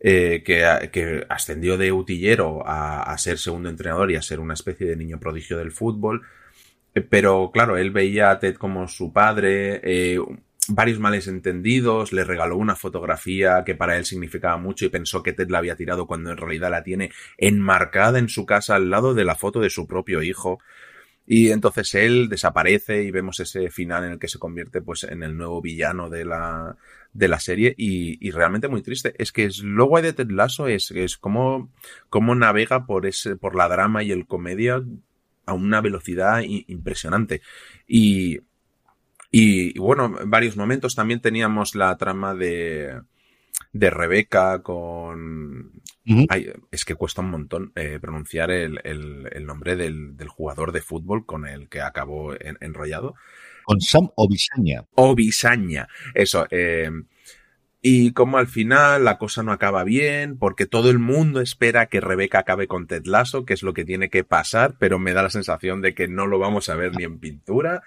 eh, 0.00 0.42
que, 0.44 0.90
que, 0.92 1.24
ascendió 1.30 1.78
de 1.78 1.92
utillero 1.92 2.62
a, 2.66 3.16
ser 3.16 3.38
segundo 3.38 3.70
entrenador 3.70 4.10
y 4.10 4.16
a 4.16 4.22
ser 4.22 4.38
una 4.38 4.52
especie 4.52 4.86
de 4.86 4.96
niño 4.96 5.18
prodigio 5.18 5.56
del 5.56 5.72
fútbol. 5.72 6.26
Eh, 6.94 7.00
pero 7.00 7.50
claro, 7.52 7.78
él 7.78 7.92
veía 7.92 8.30
a 8.30 8.38
Ted 8.38 8.56
como 8.56 8.86
su 8.86 9.14
padre, 9.14 9.80
varios 10.70 10.98
males 10.98 11.26
entendidos, 11.28 12.12
le 12.12 12.24
regaló 12.24 12.56
una 12.56 12.76
fotografía 12.76 13.62
que 13.64 13.74
para 13.74 13.96
él 13.96 14.04
significaba 14.04 14.56
mucho 14.56 14.84
y 14.84 14.88
pensó 14.88 15.22
que 15.22 15.32
Ted 15.32 15.50
la 15.50 15.58
había 15.58 15.76
tirado 15.76 16.06
cuando 16.06 16.30
en 16.30 16.36
realidad 16.36 16.70
la 16.70 16.82
tiene 16.82 17.10
enmarcada 17.38 18.18
en 18.18 18.28
su 18.28 18.46
casa 18.46 18.76
al 18.76 18.90
lado 18.90 19.14
de 19.14 19.24
la 19.24 19.34
foto 19.34 19.60
de 19.60 19.70
su 19.70 19.86
propio 19.86 20.22
hijo. 20.22 20.60
Y 21.26 21.50
entonces 21.50 21.94
él 21.94 22.28
desaparece 22.28 23.04
y 23.04 23.10
vemos 23.12 23.38
ese 23.38 23.70
final 23.70 24.04
en 24.04 24.12
el 24.12 24.18
que 24.18 24.26
se 24.26 24.38
convierte 24.38 24.82
pues 24.82 25.04
en 25.04 25.22
el 25.22 25.36
nuevo 25.36 25.60
villano 25.60 26.10
de 26.10 26.24
la, 26.24 26.76
de 27.12 27.28
la 27.28 27.38
serie 27.38 27.74
y, 27.76 28.18
y 28.26 28.32
realmente 28.32 28.66
muy 28.66 28.82
triste. 28.82 29.14
Es 29.18 29.30
que 29.30 29.44
es, 29.44 29.60
luego 29.60 30.00
de 30.02 30.12
Ted 30.12 30.30
Lasso 30.30 30.66
es, 30.66 30.90
es 30.90 31.16
como, 31.16 31.70
como 32.08 32.34
navega 32.34 32.84
por 32.84 33.06
ese, 33.06 33.36
por 33.36 33.54
la 33.54 33.68
drama 33.68 34.02
y 34.02 34.10
el 34.10 34.26
comedia 34.26 34.82
a 35.46 35.52
una 35.52 35.80
velocidad 35.80 36.42
impresionante. 36.42 37.42
Y, 37.86 38.40
y, 39.30 39.78
bueno, 39.78 40.16
en 40.20 40.30
varios 40.30 40.56
momentos 40.56 40.94
también 40.94 41.20
teníamos 41.20 41.74
la 41.74 41.96
trama 41.96 42.34
de, 42.34 43.00
de 43.72 43.90
Rebeca 43.90 44.62
con... 44.62 45.82
es 46.70 46.84
que 46.84 46.94
cuesta 46.96 47.22
un 47.22 47.30
montón 47.30 47.72
eh, 47.76 47.98
pronunciar 48.00 48.50
el, 48.50 48.80
el, 48.84 49.46
nombre 49.46 49.76
del, 49.76 50.16
del, 50.16 50.28
jugador 50.28 50.72
de 50.72 50.82
fútbol 50.82 51.26
con 51.26 51.46
el 51.46 51.68
que 51.68 51.80
acabó 51.80 52.34
enrollado. 52.60 53.14
Con 53.64 53.80
Sam 53.80 54.10
Obisaña. 54.16 54.86
Obisaña, 54.94 55.88
eso. 56.14 56.46
Eh, 56.50 56.90
y 57.82 58.12
como 58.12 58.36
al 58.36 58.46
final 58.46 59.04
la 59.04 59.16
cosa 59.16 59.42
no 59.42 59.52
acaba 59.52 59.84
bien, 59.84 60.36
porque 60.38 60.66
todo 60.66 60.90
el 60.90 60.98
mundo 60.98 61.40
espera 61.40 61.86
que 61.86 62.00
Rebeca 62.00 62.40
acabe 62.40 62.66
con 62.66 62.86
Ted 62.86 63.06
Lasso, 63.06 63.46
que 63.46 63.54
es 63.54 63.62
lo 63.62 63.72
que 63.72 63.86
tiene 63.86 64.10
que 64.10 64.22
pasar, 64.22 64.74
pero 64.78 64.98
me 64.98 65.14
da 65.14 65.22
la 65.22 65.30
sensación 65.30 65.80
de 65.80 65.94
que 65.94 66.06
no 66.06 66.26
lo 66.26 66.38
vamos 66.38 66.68
a 66.68 66.76
ver 66.76 66.94
ni 66.94 67.04
en 67.04 67.18
pintura. 67.18 67.82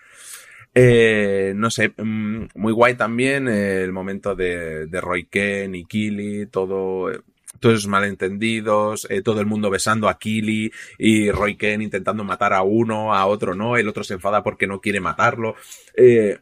Eh, 0.76 1.54
no 1.56 1.70
sé, 1.70 1.94
mm, 1.96 2.48
muy 2.56 2.74
guay 2.74 2.96
también 2.96 3.48
el 3.48 3.92
momento 3.92 4.36
de, 4.36 4.88
de 4.88 5.02
Roy 5.02 5.26
Ken 5.26 5.76
y 5.76 5.86
Killy, 5.86 6.48
todo, 6.48 7.12
todos 7.60 7.80
esos 7.80 7.88
malentendidos, 7.88 9.08
eh, 9.10 9.22
todo 9.22 9.40
el 9.40 9.46
mundo 9.46 9.70
besando 9.70 10.10
a 10.10 10.18
Killy 10.18 10.72
y 10.98 11.32
Roy 11.32 11.56
Ken 11.56 11.82
intentando 11.82 12.24
matar 12.24 12.54
a 12.54 12.64
uno, 12.64 13.14
a 13.14 13.26
otro 13.26 13.56
no, 13.56 13.78
el 13.78 13.88
otro 13.88 14.04
se 14.04 14.16
enfada 14.16 14.44
porque 14.44 14.68
no 14.68 14.82
quiere 14.82 15.00
matarlo. 15.00 15.56
Eh, 15.96 16.40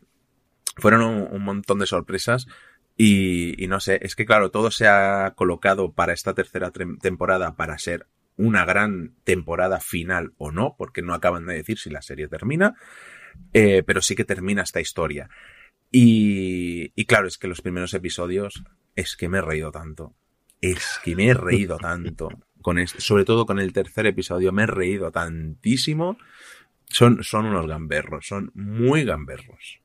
fueron 0.78 1.04
un, 1.04 1.44
montón 1.44 1.80
de 1.80 1.86
sorpresas. 1.86 2.48
Y, 2.98 3.62
y, 3.64 3.68
no 3.68 3.80
sé, 3.80 4.00
es 4.02 4.16
que 4.16 4.26
claro, 4.26 4.52
todo 4.52 4.70
se 4.70 4.88
ha 4.88 5.34
colocado 5.36 5.92
para 5.92 6.14
esta 6.14 6.34
tercera 6.34 6.72
temporada 7.02 7.56
para 7.56 7.78
ser 7.78 8.06
una 8.38 8.66
gran 8.66 9.14
temporada 9.24 9.80
final 9.80 10.34
o 10.38 10.52
no, 10.52 10.76
porque 10.78 11.02
no 11.02 11.14
acaban 11.14 11.46
de 11.46 11.56
decir 11.56 11.78
si 11.78 11.90
la 11.90 12.02
serie 12.02 12.28
termina. 12.28 12.76
Eh, 13.54 13.84
pero 13.86 14.02
sí 14.02 14.16
que 14.16 14.26
termina 14.26 14.62
esta 14.62 14.82
historia. 14.82 15.30
Y, 15.92 16.92
y 16.96 17.06
claro, 17.06 17.28
es 17.28 17.38
que 17.38 17.48
los 17.48 17.62
primeros 17.62 17.94
episodios 17.94 18.64
es 18.96 19.16
que 19.16 19.30
me 19.30 19.40
he 19.40 19.42
reído 19.42 19.72
tanto. 19.72 20.16
Es 20.62 21.00
que 21.04 21.16
me 21.16 21.28
he 21.28 21.34
reído 21.34 21.78
tanto. 21.82 22.30
Con 22.62 22.78
este, 22.78 23.02
sobre 23.02 23.26
todo 23.26 23.46
con 23.46 23.60
el 23.60 23.74
tercer 23.74 24.06
episodio, 24.06 24.52
me 24.52 24.64
he 24.64 24.68
reído 24.68 25.12
tantísimo. 25.12 26.18
Son, 26.88 27.24
son 27.24 27.46
unos 27.46 27.68
gamberros, 27.68 28.28
son 28.28 28.52
muy 28.54 29.04
gamberros. 29.04 29.81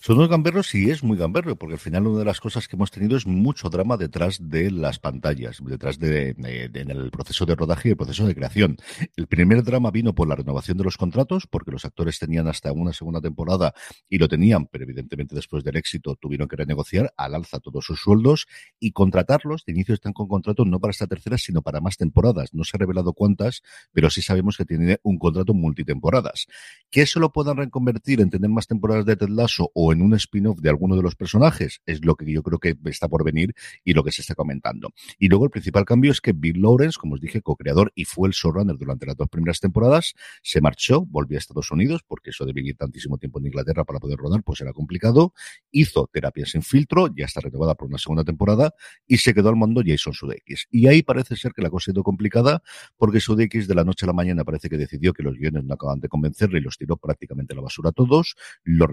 Son 0.00 0.16
unos 0.16 0.28
gamberros 0.28 0.74
y 0.74 0.90
es 0.90 1.02
muy 1.02 1.16
gamberro, 1.16 1.56
porque 1.56 1.74
al 1.74 1.80
final 1.80 2.06
una 2.06 2.18
de 2.18 2.24
las 2.24 2.40
cosas 2.40 2.68
que 2.68 2.76
hemos 2.76 2.90
tenido 2.90 3.16
es 3.16 3.26
mucho 3.26 3.68
drama 3.70 3.96
detrás 3.96 4.38
de 4.40 4.70
las 4.70 4.98
pantallas, 4.98 5.58
detrás 5.64 5.98
de, 5.98 6.34
en 6.38 6.90
el 6.90 7.10
proceso 7.10 7.46
de 7.46 7.54
rodaje 7.54 7.88
y 7.88 7.90
el 7.92 7.96
proceso 7.96 8.26
de 8.26 8.34
creación. 8.34 8.76
El 9.16 9.26
primer 9.26 9.62
drama 9.62 9.90
vino 9.90 10.14
por 10.14 10.28
la 10.28 10.36
renovación 10.36 10.76
de 10.76 10.84
los 10.84 10.96
contratos, 10.96 11.46
porque 11.46 11.70
los 11.70 11.84
actores 11.84 12.18
tenían 12.18 12.48
hasta 12.48 12.72
una 12.72 12.92
segunda 12.92 13.20
temporada 13.20 13.74
y 14.08 14.18
lo 14.18 14.28
tenían, 14.28 14.66
pero 14.66 14.84
evidentemente 14.84 15.34
después 15.34 15.64
del 15.64 15.76
éxito 15.76 16.16
tuvieron 16.16 16.48
que 16.48 16.56
renegociar 16.56 17.12
al 17.16 17.34
alza 17.34 17.60
todos 17.60 17.84
sus 17.84 18.00
sueldos 18.00 18.46
y 18.80 18.92
contratarlos. 18.92 19.64
De 19.64 19.72
inicio 19.72 19.94
están 19.94 20.12
con 20.12 20.28
contrato 20.28 20.64
no 20.64 20.80
para 20.80 20.90
esta 20.90 21.06
tercera, 21.06 21.38
sino 21.38 21.62
para 21.62 21.80
más 21.80 21.96
temporadas. 21.96 22.52
No 22.52 22.64
se 22.64 22.76
ha 22.76 22.78
revelado 22.78 23.12
cuántas, 23.12 23.62
pero 23.92 24.10
sí 24.10 24.22
sabemos 24.22 24.56
que 24.56 24.64
tiene 24.64 24.98
un 25.02 25.18
contrato 25.18 25.54
multitemporadas. 25.54 26.46
Que 26.90 27.02
eso 27.02 27.20
lo 27.20 27.32
puedan 27.32 27.56
reconvertir 27.56 28.20
en 28.20 28.30
tener 28.30 28.50
más 28.50 28.66
temporadas 28.66 29.06
de 29.06 29.16
Ted 29.16 29.28
o 29.74 29.92
en 29.92 30.02
un 30.02 30.14
spin-off 30.14 30.60
de 30.60 30.70
alguno 30.70 30.96
de 30.96 31.02
los 31.02 31.16
personajes, 31.16 31.80
es 31.86 32.04
lo 32.04 32.16
que 32.16 32.30
yo 32.30 32.42
creo 32.42 32.58
que 32.58 32.76
está 32.86 33.08
por 33.08 33.24
venir 33.24 33.54
y 33.84 33.94
lo 33.94 34.02
que 34.04 34.12
se 34.12 34.22
está 34.22 34.34
comentando. 34.34 34.90
Y 35.18 35.28
luego 35.28 35.44
el 35.44 35.50
principal 35.50 35.84
cambio 35.84 36.12
es 36.12 36.20
que 36.20 36.32
Bill 36.32 36.60
Lawrence, 36.60 36.98
como 36.98 37.14
os 37.14 37.20
dije, 37.20 37.42
co-creador 37.42 37.92
y 37.94 38.04
fue 38.04 38.28
el 38.28 38.34
showrunner 38.34 38.76
durante 38.76 39.06
las 39.06 39.16
dos 39.16 39.28
primeras 39.28 39.60
temporadas, 39.60 40.14
se 40.42 40.60
marchó, 40.60 41.04
volvió 41.06 41.36
a 41.36 41.40
Estados 41.40 41.70
Unidos, 41.70 42.02
porque 42.06 42.30
eso 42.30 42.44
de 42.44 42.52
vivir 42.52 42.76
tantísimo 42.76 43.18
tiempo 43.18 43.38
en 43.38 43.46
Inglaterra 43.46 43.84
para 43.84 43.98
poder 43.98 44.18
rodar, 44.18 44.42
pues 44.42 44.60
era 44.60 44.72
complicado, 44.72 45.32
hizo 45.70 46.08
terapia 46.12 46.46
sin 46.46 46.62
filtro, 46.62 47.08
ya 47.14 47.24
está 47.24 47.40
renovada 47.40 47.74
por 47.74 47.88
una 47.88 47.98
segunda 47.98 48.24
temporada, 48.24 48.74
y 49.06 49.18
se 49.18 49.34
quedó 49.34 49.48
al 49.48 49.56
mando 49.56 49.82
Jason 49.84 50.12
Sudeikis. 50.12 50.66
Y 50.70 50.86
ahí 50.86 51.02
parece 51.02 51.36
ser 51.36 51.52
que 51.52 51.62
la 51.62 51.70
cosa 51.70 51.90
ha 51.90 51.92
ido 51.92 52.02
complicada, 52.02 52.62
porque 52.96 53.20
Sudeikis 53.20 53.68
de 53.68 53.74
la 53.74 53.84
noche 53.84 54.06
a 54.06 54.08
la 54.08 54.12
mañana 54.12 54.44
parece 54.44 54.68
que 54.68 54.76
decidió 54.76 55.12
que 55.12 55.22
los 55.22 55.36
guiones 55.36 55.64
no 55.64 55.74
acaban 55.74 56.00
de 56.00 56.08
convencerle 56.08 56.58
y 56.58 56.62
los 56.62 56.78
tiró 56.78 56.96
prácticamente 56.96 57.54
a 57.54 57.56
la 57.56 57.62
basura 57.62 57.90
a 57.90 57.92
todos, 57.92 58.36
lo 58.62 58.86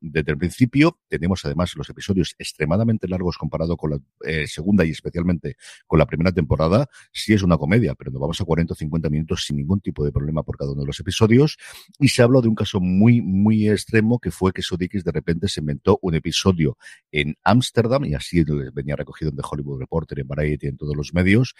desde 0.00 0.32
el 0.32 0.38
principio. 0.38 0.98
Tenemos 1.08 1.44
además 1.44 1.74
los 1.76 1.88
episodios 1.88 2.34
extremadamente 2.38 3.08
largos 3.08 3.36
comparado 3.36 3.76
con 3.76 3.90
la 3.90 3.98
eh, 4.24 4.46
segunda 4.46 4.84
y 4.84 4.90
especialmente 4.90 5.56
con 5.86 5.98
la 5.98 6.06
primera 6.06 6.32
temporada. 6.32 6.88
Sí 7.12 7.34
es 7.34 7.42
una 7.42 7.58
comedia, 7.58 7.94
pero 7.94 8.10
nos 8.10 8.20
vamos 8.20 8.40
a 8.40 8.44
40 8.44 8.72
o 8.72 8.76
50 8.76 9.10
minutos 9.10 9.44
sin 9.44 9.56
ningún 9.56 9.80
tipo 9.80 10.04
de 10.04 10.12
problema 10.12 10.42
por 10.42 10.56
cada 10.56 10.72
uno 10.72 10.82
de 10.82 10.86
los 10.86 11.00
episodios. 11.00 11.58
Y 11.98 12.08
se 12.08 12.22
habla 12.22 12.40
de 12.40 12.48
un 12.48 12.54
caso 12.54 12.80
muy, 12.80 13.20
muy 13.20 13.68
extremo 13.68 14.18
que 14.18 14.30
fue 14.30 14.52
que 14.52 14.62
Sodikis 14.62 15.04
de 15.04 15.12
repente 15.12 15.48
se 15.48 15.60
inventó 15.60 15.98
un 16.02 16.14
episodio 16.14 16.76
en 17.12 17.36
Ámsterdam 17.42 18.04
y 18.04 18.14
así 18.14 18.44
venía 18.72 18.96
recogido 18.96 19.30
en 19.30 19.36
The 19.36 19.42
Hollywood 19.48 19.80
Reporter, 19.80 20.20
en 20.20 20.28
Variety, 20.28 20.66
en 20.66 20.76
todos 20.76 20.96
los 20.96 21.14
medios 21.14 21.54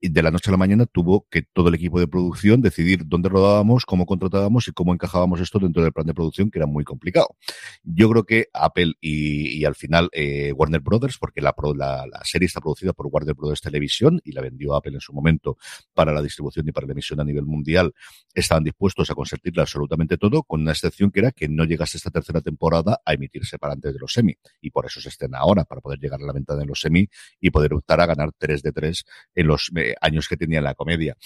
de 0.00 0.22
la 0.22 0.30
noche 0.30 0.50
a 0.50 0.52
la 0.52 0.56
mañana 0.56 0.86
tuvo 0.86 1.26
que 1.30 1.42
todo 1.42 1.68
el 1.68 1.74
equipo 1.74 1.98
de 1.98 2.06
producción 2.06 2.60
decidir 2.60 3.02
dónde 3.06 3.28
rodábamos, 3.28 3.84
cómo 3.86 4.06
contratábamos 4.06 4.68
y 4.68 4.72
cómo 4.72 4.92
encajábamos 4.92 5.40
esto 5.40 5.58
dentro 5.58 5.82
del 5.82 5.92
plan 5.92 6.06
de 6.06 6.14
producción, 6.14 6.50
que 6.50 6.58
era 6.58 6.66
muy 6.66 6.84
complicado. 6.84 7.36
Yo 7.82 8.10
creo 8.10 8.24
que 8.24 8.48
Apple 8.52 8.94
y, 9.00 9.64
al 9.64 9.74
final 9.74 10.08
eh, 10.12 10.52
Warner 10.52 10.80
Brothers, 10.80 11.18
porque 11.18 11.40
la, 11.40 11.54
la, 11.74 12.20
serie 12.24 12.46
está 12.46 12.60
producida 12.60 12.92
por 12.92 13.06
Warner 13.10 13.34
Brothers 13.34 13.60
Televisión 13.60 14.20
y 14.24 14.32
la 14.32 14.42
vendió 14.42 14.74
Apple 14.74 14.94
en 14.94 15.00
su 15.00 15.12
momento 15.12 15.56
para 15.94 16.12
la 16.12 16.22
distribución 16.22 16.68
y 16.68 16.72
para 16.72 16.86
la 16.86 16.92
emisión 16.92 17.20
a 17.20 17.24
nivel 17.24 17.46
mundial, 17.46 17.94
estaban 18.34 18.64
dispuestos 18.64 19.10
a 19.10 19.14
consentirla 19.14 19.62
absolutamente 19.62 20.18
todo, 20.18 20.42
con 20.42 20.60
una 20.60 20.72
excepción 20.72 21.10
que 21.10 21.20
era 21.20 21.32
que 21.32 21.48
no 21.48 21.64
llegase 21.64 21.96
esta 21.96 22.10
tercera 22.10 22.40
temporada 22.40 23.00
a 23.04 23.14
emitirse 23.14 23.58
para 23.58 23.72
antes 23.72 23.92
de 23.92 23.98
los 23.98 24.12
semi. 24.12 24.34
Y 24.60 24.70
por 24.70 24.86
eso 24.86 25.00
se 25.00 25.08
estrena 25.08 25.38
ahora, 25.38 25.64
para 25.64 25.80
poder 25.80 25.98
llegar 25.98 26.20
a 26.20 26.26
la 26.26 26.32
venta 26.32 26.54
de 26.54 26.66
los 26.66 26.80
semi 26.80 27.08
y 27.40 27.50
poder 27.50 27.74
optar 27.74 28.00
a 28.00 28.06
ganar 28.06 28.30
3 28.36 28.62
de 28.62 28.72
3 28.72 29.04
en 29.34 29.46
los 29.46 29.70
eh, 29.86 29.94
años 30.00 30.28
que 30.28 30.36
tenía 30.36 30.60
la 30.60 30.74
comedia. 30.74 31.16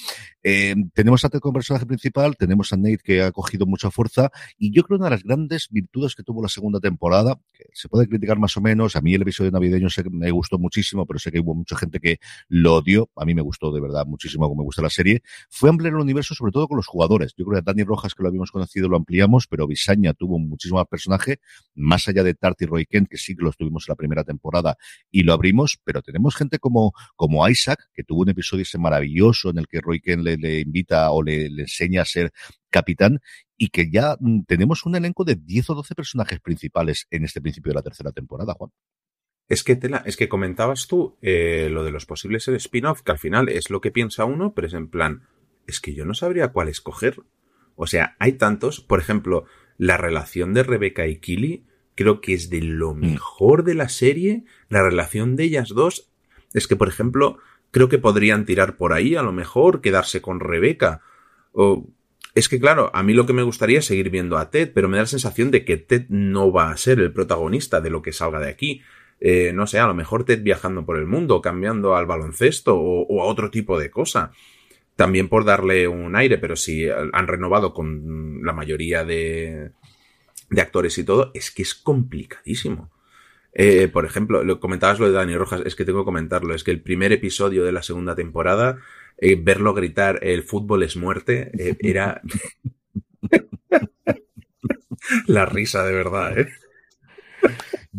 Eh, 0.43 0.75
tenemos 0.95 1.25
a 1.25 1.29
Ted 1.29 1.40
como 1.40 1.55
personaje 1.55 1.87
principal, 1.87 2.37
tenemos 2.37 2.73
a 2.73 2.76
Nate 2.76 2.99
que 3.02 3.23
ha 3.23 3.33
cogido 3.33 3.67
mucha 3.67 3.90
fuerza 3.90 4.31
y 4.59 4.73
yo 4.73 4.83
creo 4.83 4.99
una 4.99 5.07
de 5.07 5.11
las 5.12 5.23
grandes 5.23 5.69
virtudes 5.71 6.14
que 6.14 6.23
tuvo 6.23 6.43
la 6.43 6.49
segunda 6.49 6.81
temporada, 6.81 7.40
que 7.52 7.64
se 7.73 7.88
puede 7.88 8.09
criticar 8.09 8.38
más 8.38 8.57
o 8.57 8.61
menos, 8.61 8.97
a 8.97 9.00
mí 9.00 9.14
el 9.14 9.23
episodio 9.23 9.50
navideño 9.50 9.88
me 10.11 10.31
gustó 10.31 10.59
muchísimo, 10.59 11.07
pero 11.07 11.19
sé 11.19 11.31
que 11.31 11.40
hubo 11.40 11.55
mucha 11.55 11.76
gente 11.76 12.00
que 12.00 12.19
lo 12.49 12.76
odió, 12.76 13.11
a 13.17 13.25
mí 13.25 13.35
me 13.35 13.43
gustó 13.43 13.73
de 13.73 13.81
verdad 13.81 14.07
muchísimo 14.07 14.49
como 14.49 14.62
me 14.62 14.64
gusta 14.64 14.83
la 14.83 14.90
serie, 14.90 15.23
fue 15.49 15.71
ampliar 15.71 15.95
el 15.95 16.00
universo 16.00 16.35
sobre 16.35 16.52
todo 16.52 16.69
con 16.69 16.76
los 16.76 16.87
jugadores. 16.87 17.35
Yo 17.37 17.45
creo 17.45 17.62
que 17.62 17.71
a 17.71 17.73
Dani 17.73 17.85
Rojas 17.85 18.14
que 18.14 18.23
lo 18.23 18.29
habíamos 18.29 18.50
conocido 18.50 18.88
lo 18.88 18.97
ampliamos, 18.97 19.47
pero 19.47 19.67
Bisaña 19.67 20.12
tuvo 20.14 20.38
muchísimo 20.38 20.79
más 20.79 20.88
personaje, 20.88 21.40
más 21.75 22.07
allá 22.09 22.23
de 22.23 22.35
Tart 22.35 22.61
y 22.62 22.67
Roy 22.67 22.87
Kent, 22.87 23.09
que 23.09 23.17
sí 23.17 23.35
que 23.37 23.43
los 23.43 23.57
tuvimos 23.57 23.85
en 23.88 23.93
la 23.93 23.97
primera 23.97 24.25
temporada 24.25 24.76
y 25.11 25.23
lo 25.23 25.33
abrimos, 25.33 25.79
pero 25.85 26.02
tenemos 26.02 26.35
gente 26.35 26.59
como, 26.59 26.93
como 27.17 27.49
Isaac, 27.49 27.88
que 27.95 28.05
tuvo 28.05 28.23
un 28.23 28.31
episodio 28.31 28.50
ese 28.59 28.78
maravilloso 28.78 29.50
en 29.50 29.59
el 29.59 29.69
que 29.69 29.80
Roy 29.80 30.00
Kent 30.00 30.23
le, 30.23 30.61
invita 30.61 31.11
o 31.11 31.23
le, 31.23 31.47
enseña 31.47 32.02
a 32.02 32.04
ser 32.04 32.33
capitán 32.71 33.21
y 33.57 33.69
que 33.69 33.90
ya 33.90 34.16
mm, 34.19 34.42
tenemos 34.47 34.87
un 34.87 34.97
elenco 34.97 35.25
de 35.25 35.37
10 35.37 35.71
o 35.71 35.75
12 35.75 35.95
personajes 35.95 36.40
principales 36.40 37.07
en 37.11 37.25
este 37.25 37.40
principio 37.40 37.71
de 37.71 37.76
la 37.76 37.83
tercera 37.83 38.12
temporada, 38.12 38.54
Juan. 38.54 38.71
Es 39.49 39.64
que, 39.64 39.75
tela, 39.75 40.02
es 40.07 40.16
que 40.16 40.28
comentabas 40.28 40.87
tú 40.87 41.16
eh, 41.23 41.69
lo 41.71 41.83
de 41.83 41.90
los 41.90 42.07
posibles 42.07 42.47
spin-off, 42.47 43.02
que 43.02 43.12
al 43.12 43.19
final 43.19 43.49
es 43.49 43.69
lo 43.69 43.80
que 43.80 43.90
piensa 43.90 44.25
uno, 44.25 44.54
pero 44.54 44.69
es 44.69 44.75
en 44.75 44.88
plan, 44.88 45.26
es 45.66 45.80
que 45.80 45.92
yo 45.92 46.04
no 46.04 46.14
sabría 46.14 46.49
cuál 46.49 46.69
escoger. 46.69 47.16
O 47.75 47.87
sea, 47.87 48.16
hay 48.21 48.35
tantos, 48.35 48.80
por 48.80 49.00
ejemplo, 49.00 49.47
la 49.76 49.97
relación 49.97 50.54
de 50.54 50.62
Rebeca 50.62 51.09
y 51.09 51.16
Killy, 51.16 51.64
creo 51.97 52.21
que 52.21 52.33
es 52.33 52.49
de 52.49 52.61
lo 52.61 52.95
mm. 52.95 53.00
mejor 53.00 53.64
de 53.64 53.75
la 53.75 53.88
serie, 53.88 54.45
la 54.69 54.83
relación 54.83 55.37
de 55.37 55.45
ellas 55.45 55.71
dos, 55.71 56.11
es 56.54 56.66
que, 56.66 56.76
por 56.76 56.88
ejemplo, 56.88 57.38
creo 57.71 57.89
que 57.89 57.99
podrían 57.99 58.45
tirar 58.45 58.77
por 58.77 58.93
ahí, 58.93 59.17
a 59.17 59.23
lo 59.23 59.33
mejor, 59.33 59.81
quedarse 59.81 60.21
con 60.21 60.41
Rebeca. 60.41 61.03
O, 61.53 61.87
es 62.35 62.49
que 62.49 62.61
claro, 62.61 62.91
a 62.95 63.03
mí 63.03 63.12
lo 63.12 63.27
que 63.27 63.33
me 63.33 63.43
gustaría 63.43 63.81
es 63.81 63.87
seguir 63.87 64.11
viendo 64.11 64.39
a 64.39 64.50
Ted, 64.50 64.73
pero 64.75 64.89
me 64.89 64.97
da 64.97 65.05
la 65.05 65.09
sensación 65.09 65.50
de 65.50 65.65
que 65.65 65.77
Ted 65.77 66.07
no 66.09 66.53
va 66.53 66.71
a 66.71 66.77
ser 66.77 67.00
el 67.00 67.12
protagonista 67.12 67.81
de 67.81 67.91
lo 67.91 68.03
que 68.03 68.12
salga 68.12 68.39
de 68.39 68.49
aquí. 68.49 68.83
Eh, 69.21 69.53
no 69.53 69.67
sé, 69.67 69.79
a 69.79 69.87
lo 69.87 69.95
mejor 69.95 70.25
Ted 70.25 70.43
viajando 70.43 70.87
por 70.87 70.97
el 70.97 71.07
mundo, 71.07 71.43
cambiando 71.43 71.97
al 71.97 72.07
baloncesto 72.07 72.77
o, 72.77 73.23
a 73.23 73.27
otro 73.27 73.50
tipo 73.50 73.79
de 73.79 73.91
cosa. 73.91 74.33
También 74.97 75.29
por 75.29 75.45
darle 75.45 75.89
un 75.89 76.15
aire, 76.15 76.39
pero 76.39 76.57
si 76.57 76.89
han 76.89 77.27
renovado 77.27 77.73
con 77.73 78.45
la 78.45 78.53
mayoría 78.53 79.05
de, 79.05 79.73
de 80.50 80.61
actores 80.61 80.99
y 80.99 81.05
todo, 81.05 81.31
es 81.35 81.50
que 81.50 81.62
es 81.62 81.75
complicadísimo. 81.75 82.91
Eh, 83.52 83.88
por 83.88 84.04
ejemplo, 84.04 84.45
lo 84.45 84.61
comentabas 84.61 85.00
lo 85.00 85.07
de 85.07 85.12
Dani 85.12 85.37
Rojas, 85.37 85.62
es 85.64 85.75
que 85.75 85.85
tengo 85.85 86.00
que 86.00 86.07
comentarlo, 86.07 86.54
es 86.54 86.64
que 86.64 86.71
el 86.71 86.83
primer 86.83 87.12
episodio 87.12 87.64
de 87.64 87.73
la 87.73 87.83
segunda 87.83 88.14
temporada, 88.14 88.78
eh, 89.19 89.37
verlo 89.40 89.75
gritar 89.75 90.21
el 90.23 90.42
fútbol 90.42 90.83
es 90.83 90.97
muerte, 90.97 91.50
era 91.80 92.23
la 95.26 95.47
risa 95.47 95.85
de 95.85 95.92
verdad, 95.92 96.38
¿eh? 96.38 96.49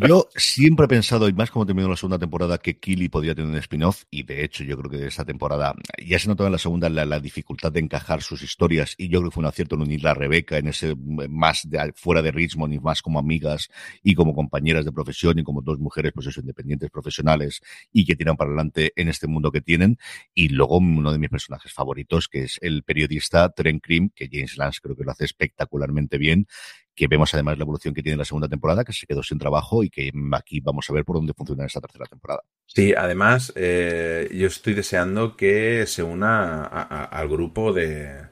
Yo 0.07 0.27
siempre 0.35 0.85
he 0.85 0.89
pensado, 0.89 1.29
y 1.29 1.33
más 1.33 1.51
como 1.51 1.65
terminó 1.65 1.87
la 1.87 1.95
segunda 1.95 2.17
temporada, 2.17 2.57
que 2.57 2.79
Killy 2.79 3.07
podría 3.07 3.35
tener 3.35 3.51
un 3.51 3.57
spin-off, 3.57 4.05
y 4.09 4.23
de 4.23 4.43
hecho 4.43 4.63
yo 4.63 4.77
creo 4.77 4.89
que 4.89 4.97
de 4.97 5.07
esa 5.07 5.25
temporada 5.25 5.75
ya 6.03 6.17
se 6.17 6.27
notó 6.27 6.45
en 6.45 6.51
la 6.51 6.57
segunda 6.57 6.89
la, 6.89 7.19
dificultad 7.19 7.71
de 7.71 7.81
encajar 7.81 8.23
sus 8.23 8.41
historias, 8.41 8.95
y 8.97 9.09
yo 9.09 9.19
creo 9.19 9.29
que 9.29 9.35
fue 9.35 9.41
un 9.41 9.47
acierto 9.47 9.75
en 9.75 9.81
unir 9.81 10.07
a 10.07 10.13
Rebeca 10.13 10.57
en 10.57 10.69
ese 10.69 10.95
más 10.95 11.69
de, 11.69 11.93
fuera 11.95 12.21
de 12.21 12.31
Richmond 12.31 12.73
y 12.73 12.79
más 12.79 13.01
como 13.01 13.19
amigas 13.19 13.69
y 14.01 14.15
como 14.15 14.33
compañeras 14.33 14.85
de 14.85 14.91
profesión 14.91 15.37
y 15.37 15.43
como 15.43 15.61
dos 15.61 15.77
mujeres, 15.77 16.13
pues 16.15 16.27
eso, 16.27 16.39
independientes 16.39 16.89
profesionales 16.89 17.61
y 17.91 18.05
que 18.05 18.15
tiran 18.15 18.37
para 18.37 18.49
adelante 18.49 18.93
en 18.95 19.07
este 19.07 19.27
mundo 19.27 19.51
que 19.51 19.61
tienen. 19.61 19.97
Y 20.33 20.49
luego 20.49 20.77
uno 20.77 21.11
de 21.11 21.19
mis 21.19 21.29
personajes 21.29 21.73
favoritos, 21.73 22.27
que 22.27 22.43
es 22.43 22.57
el 22.61 22.83
periodista 22.83 23.49
Trent 23.49 23.83
que 24.15 24.29
James 24.31 24.57
Lance 24.57 24.79
creo 24.81 24.95
que 24.95 25.03
lo 25.03 25.11
hace 25.11 25.25
espectacularmente 25.25 26.17
bien 26.17 26.47
que 26.95 27.07
vemos 27.07 27.33
además 27.33 27.57
la 27.57 27.63
evolución 27.63 27.93
que 27.93 28.03
tiene 28.03 28.17
la 28.17 28.25
segunda 28.25 28.47
temporada, 28.47 28.83
que 28.83 28.93
se 28.93 29.05
quedó 29.05 29.23
sin 29.23 29.39
trabajo 29.39 29.83
y 29.83 29.89
que 29.89 30.11
aquí 30.33 30.59
vamos 30.59 30.89
a 30.89 30.93
ver 30.93 31.05
por 31.05 31.15
dónde 31.15 31.33
funciona 31.33 31.65
esta 31.65 31.81
tercera 31.81 32.05
temporada. 32.05 32.43
Sí, 32.65 32.93
además 32.95 33.51
eh, 33.55 34.29
yo 34.33 34.47
estoy 34.47 34.73
deseando 34.73 35.35
que 35.35 35.85
se 35.87 36.03
una 36.03 36.63
al 36.63 37.29
grupo 37.29 37.73
de, 37.73 38.27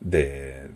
de, 0.00 0.70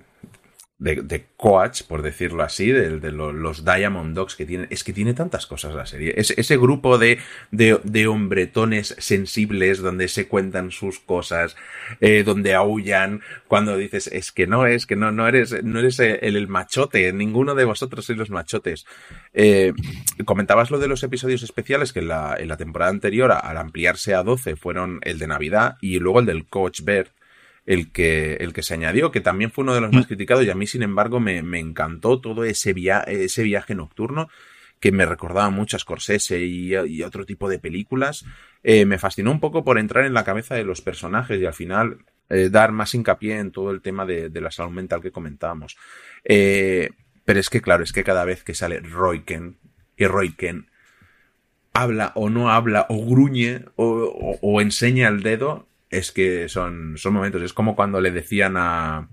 de, 0.82 1.26
coach, 1.36 1.82
por 1.84 2.02
decirlo 2.02 2.42
así, 2.42 2.70
de, 2.72 3.12
los 3.12 3.64
Diamond 3.64 4.14
Dogs 4.14 4.34
que 4.34 4.46
tienen. 4.46 4.66
Es 4.70 4.82
que 4.84 4.92
tiene 4.92 5.14
tantas 5.14 5.46
cosas 5.46 5.74
la 5.74 5.86
serie. 5.86 6.14
Es, 6.16 6.32
ese 6.36 6.56
grupo 6.56 6.98
de, 6.98 7.18
de, 7.50 8.06
hombretones 8.06 8.96
sensibles 8.98 9.78
donde 9.78 10.08
se 10.08 10.26
cuentan 10.26 10.70
sus 10.70 10.98
cosas, 10.98 11.56
eh, 12.00 12.24
donde 12.24 12.54
aullan, 12.54 13.22
cuando 13.46 13.76
dices, 13.76 14.08
es 14.08 14.32
que 14.32 14.46
no, 14.46 14.66
es 14.66 14.86
que 14.86 14.96
no, 14.96 15.12
no 15.12 15.28
eres, 15.28 15.62
no 15.62 15.78
eres 15.78 16.00
el, 16.00 16.48
machote, 16.48 17.12
ninguno 17.12 17.54
de 17.54 17.64
vosotros 17.64 18.04
sois 18.04 18.18
los 18.18 18.30
machotes. 18.30 18.84
Eh, 19.32 19.72
comentabas 20.24 20.70
lo 20.70 20.78
de 20.78 20.88
los 20.88 21.02
episodios 21.02 21.42
especiales 21.42 21.92
que 21.92 22.00
en 22.00 22.08
la, 22.08 22.36
en 22.38 22.48
la 22.48 22.56
temporada 22.56 22.90
anterior, 22.90 23.30
al 23.30 23.56
ampliarse 23.56 24.14
a 24.14 24.22
12, 24.22 24.56
fueron 24.56 24.98
el 25.02 25.18
de 25.18 25.28
Navidad 25.28 25.76
y 25.80 25.98
luego 26.00 26.20
el 26.20 26.26
del 26.26 26.46
Coach 26.46 26.80
Bear 26.82 27.12
el 27.66 27.92
que, 27.92 28.34
el 28.34 28.52
que 28.52 28.62
se 28.62 28.74
añadió, 28.74 29.12
que 29.12 29.20
también 29.20 29.50
fue 29.50 29.62
uno 29.62 29.74
de 29.74 29.80
los 29.80 29.92
más 29.92 30.04
mm. 30.06 30.08
criticados 30.08 30.44
y 30.44 30.50
a 30.50 30.54
mí, 30.54 30.66
sin 30.66 30.82
embargo, 30.82 31.20
me, 31.20 31.42
me 31.42 31.60
encantó 31.60 32.20
todo 32.20 32.44
ese, 32.44 32.74
ese 33.06 33.42
viaje 33.42 33.74
nocturno 33.74 34.28
que 34.82 34.90
me 34.90 35.06
recordaba 35.06 35.48
mucho 35.50 35.76
a 35.76 35.80
Scorsese 35.80 36.40
y, 36.40 36.74
y 36.74 37.02
otro 37.04 37.24
tipo 37.24 37.48
de 37.48 37.60
películas. 37.60 38.24
Eh, 38.64 38.84
me 38.84 38.98
fascinó 38.98 39.30
un 39.30 39.38
poco 39.38 39.64
por 39.64 39.78
entrar 39.78 40.04
en 40.04 40.12
la 40.12 40.24
cabeza 40.24 40.56
de 40.56 40.64
los 40.64 40.80
personajes 40.80 41.40
y 41.40 41.46
al 41.46 41.54
final 41.54 41.98
eh, 42.28 42.48
dar 42.50 42.72
más 42.72 42.92
hincapié 42.92 43.38
en 43.38 43.52
todo 43.52 43.70
el 43.70 43.80
tema 43.80 44.04
de, 44.04 44.28
de 44.28 44.40
la 44.40 44.50
salud 44.50 44.72
mental 44.72 45.00
que 45.00 45.12
comentábamos. 45.12 45.76
Eh, 46.24 46.90
pero 47.24 47.38
es 47.38 47.48
que, 47.48 47.62
claro, 47.62 47.84
es 47.84 47.92
que 47.92 48.02
cada 48.02 48.24
vez 48.24 48.42
que 48.42 48.54
sale 48.54 48.80
Royken 48.80 49.56
y 49.96 50.04
Royken 50.06 50.68
habla 51.72 52.10
o 52.16 52.28
no 52.28 52.50
habla 52.50 52.86
o 52.88 53.06
gruñe 53.06 53.64
o, 53.76 54.38
o 54.42 54.60
enseña 54.60 55.06
el 55.06 55.22
dedo, 55.22 55.68
es 55.92 56.10
que 56.10 56.48
son, 56.48 56.96
son 56.96 57.14
momentos. 57.14 57.42
Es 57.42 57.52
como 57.52 57.76
cuando 57.76 58.00
le 58.00 58.10
decían 58.10 58.56
a, 58.56 59.08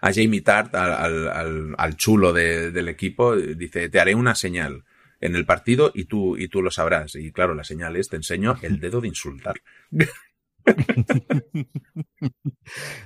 a 0.00 0.12
Jamie 0.12 0.42
Tart, 0.42 0.74
al, 0.74 1.28
al, 1.28 1.74
al 1.76 1.96
chulo 1.96 2.32
del 2.32 2.88
equipo, 2.88 3.34
dice, 3.34 3.88
te 3.88 3.98
haré 3.98 4.14
una 4.14 4.34
señal 4.34 4.84
en 5.20 5.34
el 5.34 5.46
partido 5.46 5.90
y 5.94 6.04
tú, 6.04 6.36
y 6.36 6.48
tú 6.48 6.62
lo 6.62 6.70
sabrás. 6.70 7.14
Y 7.14 7.32
claro, 7.32 7.54
la 7.54 7.64
señal 7.64 7.96
es, 7.96 8.08
te 8.08 8.16
enseño 8.16 8.56
el 8.62 8.78
dedo 8.80 9.00
de 9.00 9.08
insultar. 9.08 9.62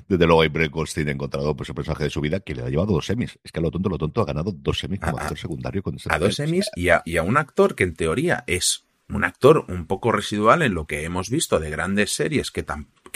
Desde 0.08 0.26
luego, 0.26 0.42
Brett 0.50 0.70
Goldstein 0.70 1.08
ha 1.08 1.12
encontrado 1.12 1.56
pues, 1.56 1.68
el 1.68 1.74
personaje 1.74 2.04
de 2.04 2.10
su 2.10 2.20
vida 2.20 2.40
que 2.40 2.54
le 2.54 2.62
ha 2.62 2.68
llevado 2.68 2.94
dos 2.94 3.06
semis. 3.06 3.38
Es 3.44 3.52
que 3.52 3.60
a 3.60 3.62
lo 3.62 3.70
tonto, 3.70 3.88
lo 3.88 3.96
tonto 3.96 4.20
ha 4.22 4.26
ganado 4.26 4.52
dos 4.52 4.78
semis 4.78 5.00
como 5.00 5.18
actor 5.18 5.38
secundario. 5.38 5.82
Con 5.82 5.96
a 6.08 6.18
dos 6.18 6.34
semis 6.34 6.68
y 6.74 6.88
a, 6.88 7.02
y 7.04 7.16
a 7.16 7.22
un 7.22 7.36
actor 7.36 7.74
que 7.74 7.84
en 7.84 7.94
teoría 7.94 8.44
es 8.46 8.85
un 9.08 9.24
actor 9.24 9.64
un 9.68 9.86
poco 9.86 10.12
residual 10.12 10.62
en 10.62 10.74
lo 10.74 10.86
que 10.86 11.04
hemos 11.04 11.30
visto 11.30 11.58
de 11.58 11.70
grandes 11.70 12.12
series 12.12 12.50
que, 12.50 12.64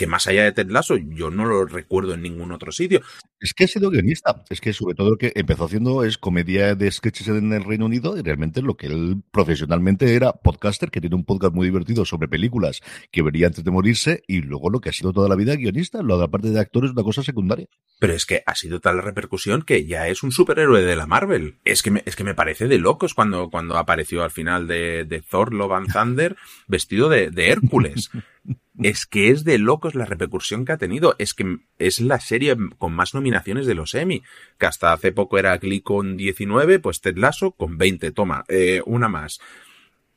que 0.01 0.07
más 0.07 0.25
allá 0.25 0.45
de 0.45 0.51
Ted 0.51 0.71
Lasso 0.71 0.97
yo 0.97 1.29
no 1.29 1.45
lo 1.45 1.63
recuerdo 1.67 2.15
en 2.15 2.23
ningún 2.23 2.51
otro 2.51 2.71
sitio. 2.71 3.03
Es 3.39 3.53
que 3.53 3.65
ha 3.65 3.67
sido 3.67 3.91
guionista. 3.91 4.43
Es 4.49 4.59
que 4.59 4.73
sobre 4.73 4.95
todo 4.95 5.11
lo 5.11 5.17
que 5.17 5.31
empezó 5.35 5.65
haciendo 5.65 6.03
es 6.03 6.17
comedia 6.17 6.73
de 6.73 6.91
sketches 6.91 7.27
en 7.27 7.53
el 7.53 7.63
Reino 7.63 7.85
Unido 7.85 8.17
y 8.17 8.23
realmente 8.23 8.63
lo 8.63 8.77
que 8.77 8.87
él 8.87 9.21
profesionalmente 9.29 10.15
era 10.15 10.33
podcaster, 10.33 10.89
que 10.89 11.01
tiene 11.01 11.15
un 11.15 11.23
podcast 11.23 11.53
muy 11.53 11.67
divertido 11.67 12.03
sobre 12.03 12.27
películas 12.27 12.81
que 13.11 13.21
vería 13.21 13.45
antes 13.45 13.63
de 13.63 13.69
morirse 13.69 14.23
y 14.27 14.41
luego 14.41 14.71
lo 14.71 14.79
que 14.79 14.89
ha 14.89 14.91
sido 14.91 15.13
toda 15.13 15.29
la 15.29 15.35
vida 15.35 15.55
guionista, 15.55 16.01
lo 16.01 16.15
de 16.15 16.21
la 16.21 16.31
parte 16.31 16.49
de 16.49 16.59
actor 16.59 16.85
es 16.85 16.91
una 16.91 17.03
cosa 17.03 17.21
secundaria. 17.21 17.67
Pero 17.99 18.13
es 18.13 18.25
que 18.25 18.41
ha 18.47 18.55
sido 18.55 18.79
tal 18.79 18.97
la 18.97 19.03
repercusión 19.03 19.61
que 19.61 19.85
ya 19.85 20.07
es 20.07 20.23
un 20.23 20.31
superhéroe 20.31 20.81
de 20.81 20.95
la 20.95 21.05
Marvel. 21.05 21.59
Es 21.63 21.83
que 21.83 21.91
me, 21.91 22.01
es 22.07 22.15
que 22.15 22.23
me 22.23 22.33
parece 22.33 22.67
de 22.67 22.79
locos 22.79 23.13
cuando, 23.13 23.51
cuando 23.51 23.77
apareció 23.77 24.23
al 24.23 24.31
final 24.31 24.65
de, 24.65 25.05
de 25.05 25.21
Thor, 25.21 25.53
Love 25.53 25.73
and 25.73 25.93
Thunder 25.93 26.35
vestido 26.67 27.07
de, 27.07 27.29
de 27.29 27.49
Hércules. 27.49 28.09
es 28.83 29.05
que 29.05 29.29
es 29.29 29.43
de 29.43 29.57
locos 29.57 29.95
la 29.95 30.05
repercusión 30.05 30.65
que 30.65 30.71
ha 30.71 30.77
tenido. 30.77 31.15
Es 31.19 31.33
que 31.33 31.57
es 31.77 32.01
la 32.01 32.19
serie 32.19 32.55
con 32.77 32.93
más 32.93 33.13
nominaciones 33.13 33.65
de 33.65 33.75
los 33.75 33.93
Emmy, 33.93 34.23
que 34.57 34.65
hasta 34.65 34.93
hace 34.93 35.11
poco 35.11 35.37
era 35.37 35.57
Glee 35.57 35.81
con 35.81 36.17
19, 36.17 36.79
pues 36.79 37.01
Ted 37.01 37.17
Lasso 37.17 37.51
con 37.51 37.77
20. 37.77 38.11
Toma, 38.11 38.43
eh, 38.47 38.81
una 38.85 39.07
más. 39.07 39.39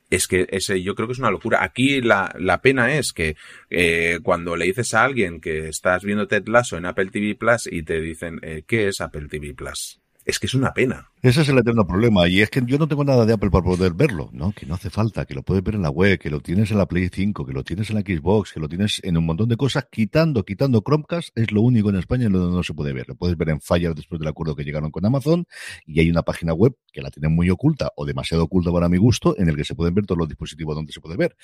Es 0.09 0.27
que 0.27 0.47
ese, 0.51 0.81
yo 0.83 0.95
creo 0.95 1.07
que 1.07 1.13
es 1.13 1.19
una 1.19 1.31
locura. 1.31 1.63
Aquí 1.63 2.01
la, 2.01 2.33
la 2.37 2.61
pena 2.61 2.95
es 2.95 3.11
que 3.11 3.35
eh, 3.69 4.19
cuando 4.23 4.55
le 4.55 4.65
dices 4.65 4.93
a 4.93 5.03
alguien 5.03 5.41
que 5.41 5.67
estás 5.67 6.03
viendo 6.03 6.27
Ted 6.27 6.47
Lasso 6.47 6.77
en 6.77 6.85
Apple 6.85 7.07
TV 7.07 7.35
Plus 7.35 7.67
y 7.71 7.83
te 7.83 7.99
dicen, 7.99 8.39
eh, 8.43 8.63
¿qué 8.67 8.87
es 8.87 9.01
Apple 9.01 9.27
TV 9.27 9.53
Plus? 9.53 9.99
Es 10.23 10.39
que 10.39 10.47
es 10.47 10.53
una 10.53 10.73
pena. 10.73 11.11
Ese 11.25 11.41
es 11.41 11.49
el 11.49 11.57
eterno 11.57 11.87
problema. 11.87 12.27
Y 12.27 12.41
es 12.41 12.51
que 12.51 12.61
yo 12.67 12.77
no 12.77 12.87
tengo 12.87 13.03
nada 13.03 13.25
de 13.25 13.33
Apple 13.33 13.49
para 13.49 13.63
poder 13.63 13.93
verlo, 13.93 14.29
¿no? 14.31 14.51
Que 14.51 14.67
no 14.67 14.75
hace 14.75 14.91
falta, 14.91 15.25
que 15.25 15.33
lo 15.33 15.41
puedes 15.41 15.63
ver 15.63 15.73
en 15.73 15.81
la 15.81 15.89
web, 15.89 16.19
que 16.19 16.29
lo 16.29 16.39
tienes 16.39 16.69
en 16.69 16.77
la 16.77 16.85
Play 16.85 17.09
5, 17.11 17.47
que 17.47 17.51
lo 17.51 17.63
tienes 17.63 17.89
en 17.89 17.95
la 17.95 18.01
Xbox, 18.01 18.53
que 18.53 18.59
lo 18.59 18.69
tienes 18.69 19.01
en 19.03 19.17
un 19.17 19.25
montón 19.25 19.49
de 19.49 19.57
cosas, 19.57 19.87
quitando, 19.91 20.45
quitando 20.45 20.83
Chromecast, 20.85 21.35
es 21.35 21.51
lo 21.51 21.61
único 21.61 21.89
en 21.89 21.95
España 21.95 22.27
en 22.27 22.33
donde 22.33 22.55
no 22.55 22.61
se 22.61 22.75
puede 22.75 22.93
ver. 22.93 23.09
Lo 23.09 23.15
puedes 23.15 23.35
ver 23.37 23.49
en 23.49 23.59
Fire 23.59 23.95
después 23.95 24.19
del 24.19 24.27
acuerdo 24.27 24.55
que 24.55 24.63
llegaron 24.63 24.91
con 24.91 25.03
Amazon, 25.03 25.47
y 25.87 25.99
hay 25.99 26.11
una 26.11 26.21
página 26.21 26.53
web 26.53 26.75
que 26.93 27.01
la 27.01 27.09
tienen 27.09 27.33
muy 27.33 27.49
oculta, 27.49 27.91
o 27.95 28.05
demasiado 28.05 28.43
oculta 28.43 28.71
para 28.71 28.87
mi 28.87 28.97
gusto, 28.97 29.35
en 29.39 29.49
el 29.49 29.55
que 29.55 29.65
se 29.65 29.73
pueden 29.73 29.95
ver 29.95 30.05
todos 30.05 30.19
los 30.19 30.27
dispositivos 30.27 30.75
donde 30.75 30.93
se 30.93 31.01
puede 31.01 31.17
ver. 31.17 31.35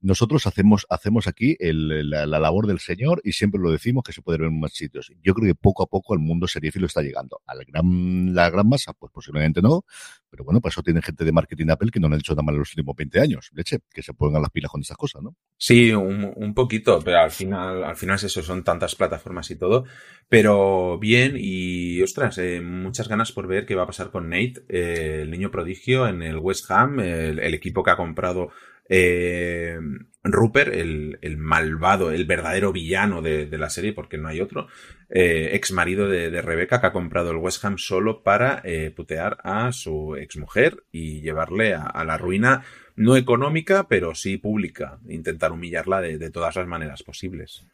Nosotros 0.00 0.48
hacemos, 0.48 0.84
hacemos 0.90 1.28
aquí 1.28 1.56
el, 1.60 2.10
la, 2.10 2.26
la, 2.26 2.40
labor 2.40 2.66
del 2.66 2.80
señor, 2.80 3.20
y 3.22 3.34
siempre 3.34 3.60
lo 3.60 3.70
decimos 3.70 4.02
que 4.02 4.12
se 4.12 4.20
puede 4.20 4.38
ver 4.38 4.48
en 4.48 4.58
más 4.58 4.72
sitios. 4.72 5.12
Yo 5.22 5.32
creo 5.32 5.46
que 5.46 5.54
poco 5.54 5.84
a 5.84 5.86
poco 5.86 6.12
el 6.14 6.18
mundo 6.18 6.48
seriéfilo 6.48 6.86
está 6.86 7.02
llegando. 7.02 7.40
A 7.46 7.54
la 7.54 7.62
gran, 7.62 8.34
la 8.34 8.50
gran 8.50 8.68
masa, 8.68 8.94
pues 8.94 9.12
posiblemente 9.28 9.62
no, 9.62 9.84
pero 10.30 10.44
bueno, 10.44 10.60
pues 10.60 10.74
eso 10.74 10.82
tiene 10.82 11.02
gente 11.02 11.24
de 11.24 11.32
marketing 11.32 11.68
Apple 11.70 11.90
que 11.90 12.00
no 12.00 12.08
le 12.08 12.14
han 12.14 12.20
hecho 12.20 12.32
nada 12.32 12.42
mal 12.42 12.54
en 12.54 12.60
los 12.60 12.70
últimos 12.70 12.94
20 12.96 13.20
años. 13.20 13.50
Leche, 13.54 13.78
que 13.92 14.02
se 14.02 14.14
pongan 14.14 14.42
las 14.42 14.50
pilas 14.50 14.70
con 14.70 14.80
esas 14.80 14.96
cosas, 14.96 15.22
¿no? 15.22 15.34
Sí, 15.56 15.92
un, 15.92 16.32
un, 16.36 16.54
poquito, 16.54 17.00
pero 17.04 17.18
al 17.18 17.30
final, 17.30 17.84
al 17.84 17.96
final 17.96 18.16
es 18.16 18.24
eso, 18.24 18.42
son 18.42 18.64
tantas 18.64 18.94
plataformas 18.94 19.50
y 19.50 19.56
todo. 19.56 19.84
Pero 20.28 20.98
bien, 20.98 21.36
y 21.38 22.02
ostras, 22.02 22.38
eh, 22.38 22.60
muchas 22.60 23.08
ganas 23.08 23.32
por 23.32 23.46
ver 23.46 23.64
qué 23.64 23.74
va 23.74 23.84
a 23.84 23.86
pasar 23.86 24.10
con 24.10 24.28
Nate, 24.28 24.64
eh, 24.68 25.20
el 25.22 25.30
niño 25.30 25.50
prodigio 25.50 26.06
en 26.06 26.22
el 26.22 26.38
West 26.38 26.70
Ham, 26.70 27.00
el, 27.00 27.38
el 27.38 27.54
equipo 27.54 27.82
que 27.82 27.90
ha 27.90 27.96
comprado 27.96 28.50
eh, 28.88 29.78
Rupert, 30.24 30.74
el, 30.74 31.18
el, 31.22 31.36
malvado, 31.36 32.10
el 32.10 32.26
verdadero 32.26 32.72
villano 32.72 33.22
de, 33.22 33.46
de, 33.46 33.58
la 33.58 33.70
serie, 33.70 33.92
porque 33.92 34.18
no 34.18 34.28
hay 34.28 34.40
otro, 34.40 34.66
eh, 35.08 35.50
ex 35.52 35.72
marido 35.72 36.08
de, 36.08 36.42
Rebeca, 36.42 36.80
que 36.80 36.88
ha 36.88 36.92
comprado 36.92 37.30
el 37.30 37.36
West 37.36 37.64
Ham 37.64 37.78
solo 37.78 38.22
para 38.22 38.60
eh, 38.64 38.90
putear 38.90 39.38
a 39.44 39.72
su 39.72 40.16
ex 40.16 40.36
mujer 40.36 40.84
y 40.90 41.20
llevarle 41.20 41.74
a, 41.74 41.82
a, 41.82 42.04
la 42.04 42.18
ruina, 42.18 42.64
no 42.96 43.16
económica, 43.16 43.86
pero 43.88 44.14
sí 44.14 44.38
pública, 44.38 44.98
intentar 45.08 45.52
humillarla 45.52 46.00
de, 46.00 46.18
de 46.18 46.30
todas 46.30 46.56
las 46.56 46.66
maneras 46.66 47.02
posibles. 47.02 47.64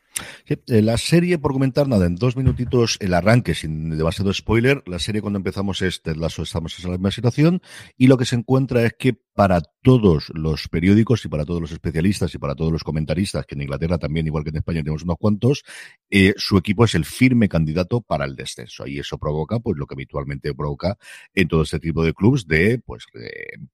Sí, 0.45 0.55
eh, 0.69 0.83
la 0.83 0.97
serie, 0.97 1.39
por 1.39 1.53
comentar 1.53 1.89
nada, 1.89 2.07
en 2.07 2.15
dos 2.15 2.37
minutitos 2.37 2.99
el 3.01 3.15
arranque, 3.15 3.55
sin 3.55 3.91
demasiado 3.91 4.33
spoiler, 4.33 4.83
la 4.87 4.99
serie 4.99 5.21
cuando 5.21 5.39
empezamos 5.39 5.83
es 5.83 6.03
Ted 6.03 6.17
Lasso, 6.17 6.43
estamos 6.43 6.79
en 6.79 6.85
la 6.85 6.97
misma 6.97 7.11
situación, 7.11 7.63
y 7.97 8.07
lo 8.07 8.17
que 8.17 8.25
se 8.25 8.37
encuentra 8.37 8.85
es 8.85 8.95
que 8.95 9.15
para 9.35 9.61
todos 9.83 10.31
los 10.35 10.69
periódicos 10.69 11.25
y 11.25 11.29
para 11.29 11.45
todos 11.45 11.61
los 11.61 11.73
especialistas 11.73 12.34
y 12.35 12.39
para 12.39 12.55
todos 12.55 12.73
los 12.73 12.85
comentaristas, 12.85 13.47
que 13.47 13.55
en 13.55 13.63
Inglaterra 13.63 13.99
también, 13.99 14.27
igual 14.27 14.45
que 14.45 14.51
en 14.51 14.57
España, 14.57 14.81
tenemos 14.81 15.03
unos 15.03 15.17
cuantos, 15.19 15.65
eh, 16.17 16.33
su 16.37 16.57
equipo 16.57 16.85
es 16.85 16.95
el 16.95 17.05
firme 17.05 17.49
candidato 17.49 18.01
para 18.01 18.25
el 18.25 18.37
descenso. 18.37 18.87
Y 18.87 19.01
eso 19.01 19.19
provoca, 19.19 19.59
pues, 19.59 19.77
lo 19.77 19.85
que 19.85 19.95
habitualmente 19.95 20.55
provoca 20.55 20.97
en 21.35 21.49
todo 21.49 21.63
este 21.63 21.81
tipo 21.81 22.05
de 22.05 22.15
clubes 22.15 22.47
de, 22.47 22.79
pues, 22.79 23.07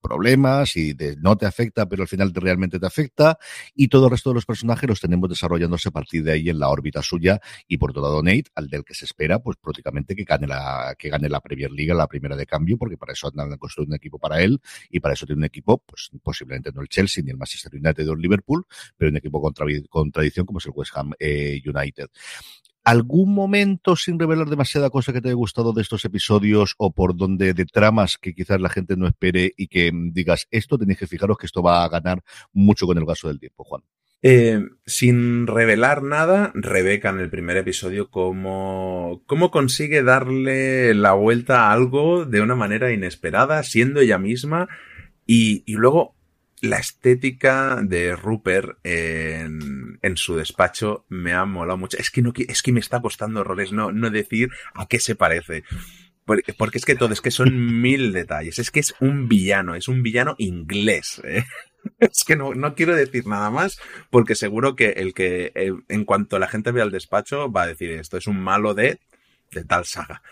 problemas 0.00 0.74
y 0.74 0.94
de 0.94 1.16
no 1.16 1.36
te 1.36 1.44
afecta, 1.44 1.86
pero 1.86 2.00
al 2.00 2.08
final 2.08 2.32
realmente 2.32 2.80
te 2.80 2.86
afecta. 2.86 3.36
Y 3.74 3.88
todo 3.88 4.06
el 4.06 4.12
resto 4.12 4.30
de 4.30 4.36
los 4.36 4.46
personajes 4.46 4.88
los 4.88 5.00
tenemos 5.00 5.28
desarrollándose 5.28 5.90
a 5.90 5.92
partir 5.92 6.24
de 6.24 6.32
ahí 6.32 6.48
en 6.48 6.58
la 6.58 6.70
órbita 6.70 7.02
suya. 7.02 7.42
Y 7.68 7.76
por 7.76 7.90
otro 7.90 8.00
lado, 8.00 8.22
Nate, 8.22 8.44
al 8.54 8.68
del 8.68 8.84
que 8.84 8.94
se 8.94 9.04
espera, 9.04 9.40
pues, 9.40 9.58
prácticamente 9.58 10.16
que 10.16 10.24
gane 10.24 10.46
la, 10.46 10.94
que 10.98 11.10
gane 11.10 11.28
la 11.28 11.42
Premier 11.42 11.70
League, 11.70 11.92
la 11.92 12.06
primera 12.06 12.36
de 12.36 12.46
cambio, 12.46 12.78
porque 12.78 12.96
para 12.96 13.12
eso 13.12 13.28
andan 13.28 13.52
a 13.52 13.58
construir 13.58 13.90
un 13.90 13.96
equipo 13.96 14.18
para 14.18 14.40
él 14.40 14.58
y 14.88 14.98
para 15.00 15.12
eso 15.12 15.26
tiene 15.26 15.40
un 15.40 15.44
equipo, 15.44 15.76
pues, 15.84 16.08
posiblemente 16.22 16.72
no 16.72 16.80
el 16.80 16.88
Chelsea 16.88 17.22
ni 17.22 17.32
el 17.32 17.36
Manchester 17.36 17.70
United 17.74 18.08
o 18.08 18.14
el 18.14 18.20
Liverpool, 18.20 18.64
pero 18.96 19.10
un 19.10 19.18
equipo 19.18 19.42
con 19.42 20.10
tradición 20.10 20.46
como 20.46 20.58
es 20.58 20.64
el 20.64 20.72
West 20.74 20.92
Ham 20.94 21.12
eh, 21.18 21.60
United. 21.66 22.08
¿Algún 22.82 23.34
momento, 23.34 23.94
sin 23.94 24.18
revelar 24.18 24.48
demasiada 24.48 24.88
cosa 24.88 25.12
que 25.12 25.20
te 25.20 25.28
haya 25.28 25.34
gustado 25.34 25.74
de 25.74 25.82
estos 25.82 26.04
episodios 26.06 26.74
o 26.78 26.92
por 26.92 27.14
donde 27.14 27.52
de 27.52 27.66
tramas 27.66 28.16
que 28.16 28.34
quizás 28.34 28.58
la 28.60 28.70
gente 28.70 28.96
no 28.96 29.06
espere 29.06 29.52
y 29.56 29.68
que 29.68 29.92
digas 29.92 30.46
esto, 30.50 30.78
tenéis 30.78 30.98
que 30.98 31.06
fijaros 31.06 31.36
que 31.36 31.46
esto 31.46 31.62
va 31.62 31.84
a 31.84 31.88
ganar 31.90 32.22
mucho 32.52 32.86
con 32.86 32.96
el 32.96 33.04
gasto 33.04 33.28
del 33.28 33.38
tiempo, 33.38 33.64
Juan? 33.64 33.82
Eh, 34.22 34.60
sin 34.86 35.46
revelar 35.46 36.02
nada, 36.02 36.52
Rebeca 36.54 37.10
en 37.10 37.20
el 37.20 37.30
primer 37.30 37.58
episodio 37.58 38.10
cómo, 38.10 39.22
cómo 39.26 39.50
consigue 39.50 40.02
darle 40.02 40.94
la 40.94 41.12
vuelta 41.12 41.68
a 41.68 41.72
algo 41.72 42.24
de 42.24 42.40
una 42.40 42.54
manera 42.54 42.92
inesperada, 42.92 43.62
siendo 43.62 44.00
ella 44.00 44.18
misma, 44.18 44.68
y 45.26 45.64
luego 45.68 46.16
la 46.60 46.78
estética 46.78 47.80
de 47.82 48.16
Rupert 48.16 48.78
en, 48.84 49.69
en, 50.02 50.16
su 50.16 50.36
despacho 50.36 51.04
me 51.08 51.32
ha 51.32 51.44
molado 51.44 51.78
mucho. 51.78 51.98
Es 51.98 52.10
que 52.10 52.22
no, 52.22 52.32
es 52.36 52.62
que 52.62 52.72
me 52.72 52.80
está 52.80 53.00
costando 53.00 53.40
errores 53.40 53.72
no, 53.72 53.92
no 53.92 54.10
decir 54.10 54.50
a 54.74 54.86
qué 54.86 55.00
se 55.00 55.14
parece. 55.14 55.64
Porque, 56.24 56.52
porque 56.52 56.78
es 56.78 56.84
que 56.84 56.94
todo, 56.94 57.12
es 57.12 57.20
que 57.20 57.30
son 57.30 57.80
mil 57.82 58.12
detalles. 58.12 58.58
Es 58.58 58.70
que 58.70 58.80
es 58.80 58.94
un 59.00 59.28
villano, 59.28 59.74
es 59.74 59.88
un 59.88 60.02
villano 60.02 60.34
inglés. 60.38 61.20
¿eh? 61.24 61.44
Es 61.98 62.24
que 62.26 62.36
no, 62.36 62.54
no 62.54 62.74
quiero 62.74 62.94
decir 62.94 63.26
nada 63.26 63.50
más, 63.50 63.78
porque 64.10 64.34
seguro 64.34 64.76
que 64.76 64.90
el 64.90 65.14
que, 65.14 65.50
eh, 65.54 65.72
en 65.88 66.04
cuanto 66.04 66.38
la 66.38 66.46
gente 66.46 66.72
vea 66.72 66.84
el 66.84 66.90
despacho, 66.90 67.50
va 67.50 67.62
a 67.62 67.66
decir 67.68 67.90
esto 67.92 68.18
es 68.18 68.26
un 68.26 68.38
malo 68.38 68.74
de, 68.74 69.00
de 69.50 69.64
tal 69.64 69.84
saga. 69.84 70.22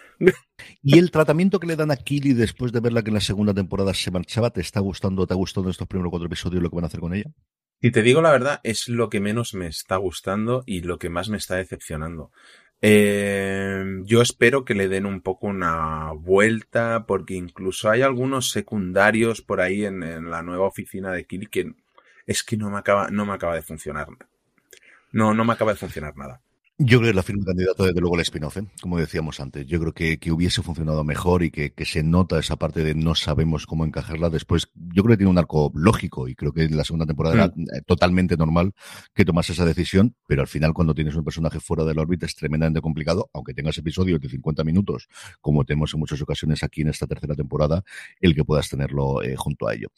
¿Y 0.82 0.98
el 0.98 1.10
tratamiento 1.10 1.60
que 1.60 1.66
le 1.66 1.76
dan 1.76 1.90
a 1.90 1.96
Kili 1.96 2.32
después 2.32 2.72
de 2.72 2.80
verla 2.80 3.02
que 3.02 3.10
en 3.10 3.14
la 3.14 3.20
segunda 3.20 3.54
temporada 3.54 3.94
se 3.94 4.10
marchaba, 4.10 4.50
te 4.50 4.60
está 4.60 4.80
gustando, 4.80 5.26
te 5.26 5.34
ha 5.34 5.36
gustado 5.36 5.66
en 5.66 5.70
estos 5.70 5.88
primeros 5.88 6.10
cuatro 6.10 6.26
episodios 6.26 6.62
lo 6.62 6.70
que 6.70 6.76
van 6.76 6.84
a 6.84 6.88
hacer 6.88 7.00
con 7.00 7.14
ella? 7.14 7.30
Y 7.80 7.92
te 7.92 8.02
digo 8.02 8.22
la 8.22 8.32
verdad, 8.32 8.60
es 8.64 8.88
lo 8.88 9.08
que 9.08 9.20
menos 9.20 9.54
me 9.54 9.68
está 9.68 9.96
gustando 9.96 10.64
y 10.66 10.82
lo 10.82 10.98
que 10.98 11.10
más 11.10 11.28
me 11.28 11.36
está 11.36 11.56
decepcionando. 11.56 12.32
Eh, 12.80 13.84
yo 14.04 14.22
espero 14.22 14.64
que 14.64 14.74
le 14.74 14.88
den 14.88 15.06
un 15.06 15.20
poco 15.20 15.46
una 15.48 16.12
vuelta, 16.12 17.04
porque 17.06 17.34
incluso 17.34 17.90
hay 17.90 18.02
algunos 18.02 18.50
secundarios 18.50 19.42
por 19.42 19.60
ahí 19.60 19.84
en, 19.84 20.02
en 20.02 20.30
la 20.30 20.42
nueva 20.42 20.66
oficina 20.66 21.12
de 21.12 21.24
Kili 21.24 21.46
que 21.46 21.72
es 22.26 22.42
que 22.42 22.56
no 22.56 22.70
me 22.70 22.78
acaba, 22.78 23.08
no 23.10 23.24
me 23.26 23.32
acaba 23.32 23.54
de 23.54 23.62
funcionar. 23.62 24.08
No, 25.12 25.32
no 25.34 25.44
me 25.44 25.54
acaba 25.54 25.72
de 25.72 25.78
funcionar 25.78 26.16
nada. 26.16 26.42
Yo 26.80 27.00
creo 27.00 27.10
que 27.10 27.16
la 27.16 27.24
firma 27.24 27.44
candidato 27.44 27.84
desde 27.84 28.00
luego 28.00 28.14
el 28.14 28.20
spin-off, 28.20 28.56
¿eh? 28.58 28.66
como 28.80 28.98
decíamos 28.98 29.40
antes. 29.40 29.66
Yo 29.66 29.80
creo 29.80 29.92
que, 29.92 30.20
que 30.20 30.30
hubiese 30.30 30.62
funcionado 30.62 31.02
mejor 31.02 31.42
y 31.42 31.50
que, 31.50 31.72
que, 31.72 31.84
se 31.84 32.04
nota 32.04 32.38
esa 32.38 32.54
parte 32.54 32.84
de 32.84 32.94
no 32.94 33.16
sabemos 33.16 33.66
cómo 33.66 33.84
encajarla 33.84 34.30
después. 34.30 34.68
Yo 34.76 35.02
creo 35.02 35.14
que 35.14 35.16
tiene 35.16 35.30
un 35.30 35.38
arco 35.38 35.72
lógico 35.74 36.28
y 36.28 36.36
creo 36.36 36.52
que 36.52 36.62
en 36.62 36.76
la 36.76 36.84
segunda 36.84 37.04
temporada 37.04 37.48
mm. 37.48 37.62
era 37.62 37.80
totalmente 37.84 38.36
normal 38.36 38.74
que 39.12 39.24
tomase 39.24 39.54
esa 39.54 39.64
decisión, 39.64 40.14
pero 40.28 40.40
al 40.42 40.46
final 40.46 40.72
cuando 40.72 40.94
tienes 40.94 41.16
un 41.16 41.24
personaje 41.24 41.58
fuera 41.58 41.82
de 41.82 41.94
la 41.94 42.02
órbita 42.02 42.26
es 42.26 42.36
tremendamente 42.36 42.80
complicado, 42.80 43.28
aunque 43.32 43.54
tengas 43.54 43.76
episodios 43.78 44.20
de 44.20 44.28
50 44.28 44.62
minutos, 44.62 45.08
como 45.40 45.64
tenemos 45.64 45.92
en 45.94 45.98
muchas 45.98 46.22
ocasiones 46.22 46.62
aquí 46.62 46.82
en 46.82 46.90
esta 46.90 47.08
tercera 47.08 47.34
temporada, 47.34 47.82
el 48.20 48.36
que 48.36 48.44
puedas 48.44 48.68
tenerlo 48.68 49.20
eh, 49.24 49.34
junto 49.34 49.66
a 49.66 49.74
ello. 49.74 49.88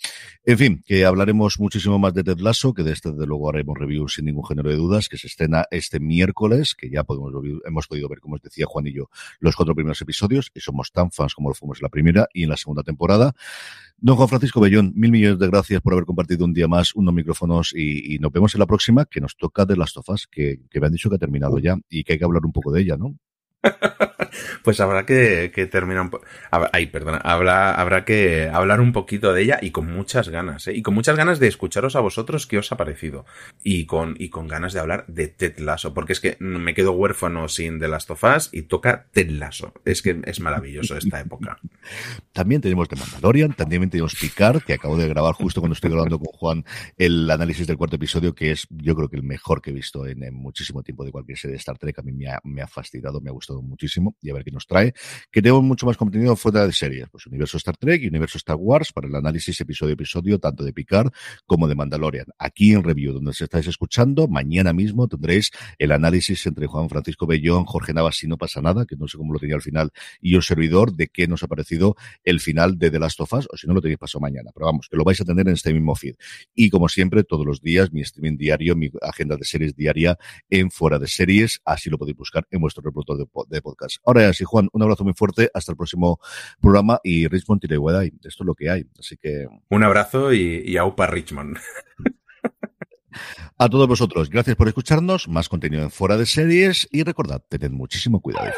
En 0.44 0.56
fin, 0.56 0.82
que 0.86 1.04
hablaremos 1.04 1.60
muchísimo 1.60 1.98
más 1.98 2.14
de 2.14 2.24
Ted 2.24 2.38
Lasso, 2.38 2.72
que 2.72 2.84
de 2.84 2.92
este 2.92 3.10
desde 3.10 3.26
luego 3.26 3.50
haremos 3.50 3.76
review 3.76 4.08
sin 4.08 4.24
ningún 4.24 4.46
género 4.46 4.70
de 4.70 4.76
dudas, 4.76 5.10
que 5.10 5.18
se 5.18 5.26
estrena 5.26 5.66
este 5.70 6.00
miércoles 6.00 6.69
que 6.74 6.90
ya 6.90 7.04
podemos, 7.04 7.32
hemos 7.64 7.86
podido 7.86 8.08
ver, 8.08 8.20
como 8.20 8.36
os 8.36 8.42
decía 8.42 8.66
Juan 8.66 8.86
y 8.86 8.92
yo, 8.92 9.08
los 9.38 9.56
cuatro 9.56 9.74
primeros 9.74 10.00
episodios 10.00 10.50
y 10.54 10.60
somos 10.60 10.92
tan 10.92 11.10
fans 11.10 11.34
como 11.34 11.48
lo 11.48 11.54
fuimos 11.54 11.78
en 11.78 11.82
la 11.84 11.88
primera 11.88 12.28
y 12.32 12.44
en 12.44 12.50
la 12.50 12.56
segunda 12.56 12.82
temporada. 12.82 13.34
Don 13.98 14.16
Juan 14.16 14.28
Francisco 14.28 14.60
Bellón, 14.60 14.92
mil 14.94 15.10
millones 15.10 15.38
de 15.38 15.46
gracias 15.46 15.80
por 15.82 15.92
haber 15.92 16.04
compartido 16.04 16.44
un 16.44 16.54
día 16.54 16.68
más 16.68 16.94
unos 16.94 17.12
micrófonos 17.14 17.72
y, 17.74 18.14
y 18.14 18.18
nos 18.18 18.32
vemos 18.32 18.54
en 18.54 18.60
la 18.60 18.66
próxima 18.66 19.04
que 19.04 19.20
nos 19.20 19.36
toca 19.36 19.66
de 19.66 19.76
las 19.76 19.92
tofas, 19.92 20.26
que, 20.26 20.60
que 20.70 20.80
me 20.80 20.86
han 20.86 20.92
dicho 20.92 21.10
que 21.10 21.16
ha 21.16 21.18
terminado 21.18 21.58
ya 21.58 21.76
y 21.88 22.04
que 22.04 22.14
hay 22.14 22.18
que 22.18 22.24
hablar 22.24 22.44
un 22.44 22.52
poco 22.52 22.72
de 22.72 22.82
ella, 22.82 22.96
¿no? 22.96 23.16
Pues 24.62 24.80
habrá 24.80 25.06
que, 25.06 25.52
que 25.54 25.66
terminar 25.66 26.02
un 26.02 26.10
poco. 26.10 26.24
Ay, 26.72 26.86
perdona. 26.86 27.18
Habrá, 27.18 27.74
habrá 27.74 28.04
que 28.04 28.48
hablar 28.52 28.80
un 28.80 28.92
poquito 28.92 29.32
de 29.32 29.42
ella 29.42 29.58
y 29.60 29.70
con 29.70 29.92
muchas 29.92 30.28
ganas, 30.28 30.66
¿eh? 30.68 30.74
Y 30.74 30.82
con 30.82 30.94
muchas 30.94 31.16
ganas 31.16 31.38
de 31.38 31.48
escucharos 31.48 31.96
a 31.96 32.00
vosotros 32.00 32.46
qué 32.46 32.58
os 32.58 32.72
ha 32.72 32.76
parecido. 32.76 33.26
Y 33.62 33.86
con, 33.86 34.14
y 34.18 34.30
con 34.30 34.48
ganas 34.48 34.72
de 34.72 34.80
hablar 34.80 35.04
de 35.08 35.28
Ted 35.28 35.58
Lasso, 35.58 35.94
porque 35.94 36.12
es 36.12 36.20
que 36.20 36.36
me 36.40 36.74
quedo 36.74 36.92
huérfano 36.92 37.48
sin 37.48 37.78
The 37.78 37.88
Last 37.88 38.10
of 38.10 38.24
Us 38.24 38.48
y 38.52 38.62
toca 38.62 39.06
Ted 39.12 39.30
Lasso. 39.30 39.72
Es 39.84 40.02
que 40.02 40.20
es 40.24 40.40
maravilloso 40.40 40.96
esta 40.96 41.20
época. 41.20 41.58
También 42.32 42.60
tenemos 42.60 42.88
The 42.88 42.96
Mandalorian, 42.96 43.52
también 43.54 43.90
tenemos 43.90 44.14
Picard, 44.14 44.62
que 44.62 44.74
acabo 44.74 44.96
de 44.96 45.08
grabar 45.08 45.34
justo 45.34 45.60
cuando 45.60 45.74
estoy 45.74 45.90
grabando 45.90 46.18
con 46.18 46.32
Juan 46.32 46.64
el 46.96 47.30
análisis 47.30 47.66
del 47.66 47.76
cuarto 47.76 47.96
episodio, 47.96 48.34
que 48.34 48.52
es, 48.52 48.66
yo 48.70 48.94
creo 48.94 49.08
que 49.08 49.16
el 49.16 49.22
mejor 49.22 49.60
que 49.60 49.70
he 49.70 49.72
visto 49.72 50.06
en, 50.06 50.20
muchísimo 50.34 50.82
tiempo 50.82 51.04
de 51.04 51.12
cualquier 51.12 51.36
serie 51.36 51.52
de 51.52 51.58
Star 51.58 51.76
Trek. 51.76 51.98
A 51.98 52.02
mí 52.02 52.12
me 52.12 52.28
ha, 52.28 52.40
me 52.44 52.62
ha 52.62 52.66
fastidiado, 52.66 53.20
me 53.20 53.30
ha 53.30 53.32
gustado 53.32 53.49
muchísimo 53.62 54.16
y 54.20 54.30
a 54.30 54.34
ver 54.34 54.44
qué 54.44 54.50
nos 54.50 54.66
trae. 54.66 54.92
Que 55.30 55.42
tenemos 55.42 55.62
mucho 55.62 55.86
más 55.86 55.96
contenido 55.96 56.36
fuera 56.36 56.66
de 56.66 56.72
series, 56.72 57.08
pues 57.10 57.26
universo 57.26 57.56
Star 57.56 57.76
Trek 57.76 58.02
y 58.02 58.08
universo 58.08 58.38
Star 58.38 58.56
Wars 58.56 58.92
para 58.92 59.08
el 59.08 59.14
análisis 59.14 59.60
episodio 59.60 59.94
episodio, 59.94 60.38
tanto 60.38 60.64
de 60.64 60.72
Picard 60.72 61.12
como 61.46 61.68
de 61.68 61.74
Mandalorian. 61.74 62.26
Aquí 62.38 62.72
en 62.72 62.82
Review, 62.82 63.12
donde 63.12 63.30
os 63.30 63.40
estáis 63.40 63.66
escuchando, 63.66 64.28
mañana 64.28 64.72
mismo 64.72 65.08
tendréis 65.08 65.50
el 65.78 65.92
análisis 65.92 66.46
entre 66.46 66.66
Juan 66.66 66.88
Francisco 66.88 67.26
Bellón, 67.26 67.64
Jorge 67.64 67.92
Navas, 67.92 68.16
si 68.16 68.26
no 68.26 68.36
pasa 68.38 68.60
nada, 68.60 68.86
que 68.86 68.96
no 68.96 69.08
sé 69.08 69.18
cómo 69.18 69.32
lo 69.32 69.38
tenía 69.38 69.56
al 69.56 69.62
final, 69.62 69.90
y 70.20 70.34
un 70.34 70.42
servidor 70.42 70.94
de 70.94 71.08
qué 71.08 71.26
nos 71.26 71.42
ha 71.42 71.48
parecido 71.48 71.96
el 72.24 72.40
final 72.40 72.78
de 72.78 72.90
The 72.90 72.98
Last 72.98 73.20
of 73.20 73.32
Us, 73.32 73.48
o 73.50 73.56
si 73.56 73.66
no 73.66 73.74
lo 73.74 73.80
tenéis 73.80 73.98
pasado 73.98 74.20
mañana. 74.20 74.50
Pero 74.54 74.66
vamos, 74.66 74.88
que 74.88 74.96
lo 74.96 75.04
vais 75.04 75.20
a 75.20 75.24
tener 75.24 75.46
en 75.48 75.54
este 75.54 75.72
mismo 75.72 75.94
feed. 75.94 76.14
Y 76.54 76.70
como 76.70 76.88
siempre, 76.88 77.24
todos 77.24 77.46
los 77.46 77.60
días, 77.60 77.92
mi 77.92 78.00
streaming 78.02 78.36
diario, 78.36 78.76
mi 78.76 78.90
agenda 79.02 79.36
de 79.36 79.44
series 79.44 79.74
diaria 79.74 80.18
en 80.48 80.70
Fuera 80.70 80.98
de 80.98 81.06
Series, 81.06 81.60
así 81.64 81.90
lo 81.90 81.98
podéis 81.98 82.16
buscar 82.16 82.46
en 82.50 82.60
vuestro 82.60 82.82
reproductor 82.82 83.18
de 83.18 83.26
de 83.48 83.62
podcast. 83.62 83.96
Ahora 84.04 84.32
sí, 84.32 84.44
Juan, 84.44 84.68
un 84.72 84.82
abrazo 84.82 85.04
muy 85.04 85.14
fuerte. 85.14 85.50
Hasta 85.54 85.72
el 85.72 85.76
próximo 85.76 86.20
programa 86.60 87.00
y 87.02 87.28
Richmond 87.28 87.60
Tire 87.60 87.76
Esto 87.76 88.42
es 88.42 88.46
lo 88.46 88.54
que 88.54 88.70
hay. 88.70 88.84
Así 88.98 89.16
que. 89.16 89.46
Un 89.68 89.82
abrazo 89.82 90.32
y, 90.32 90.62
y 90.64 90.76
aupa 90.76 91.06
Richmond. 91.06 91.58
A 93.58 93.68
todos 93.68 93.88
vosotros, 93.88 94.30
gracias 94.30 94.56
por 94.56 94.68
escucharnos. 94.68 95.28
Más 95.28 95.48
contenido 95.48 95.82
en 95.82 95.90
Fuera 95.90 96.16
de 96.16 96.26
Series 96.26 96.88
y 96.90 97.02
recordad, 97.02 97.42
tened 97.48 97.70
muchísimo 97.70 98.20
cuidado. 98.20 98.50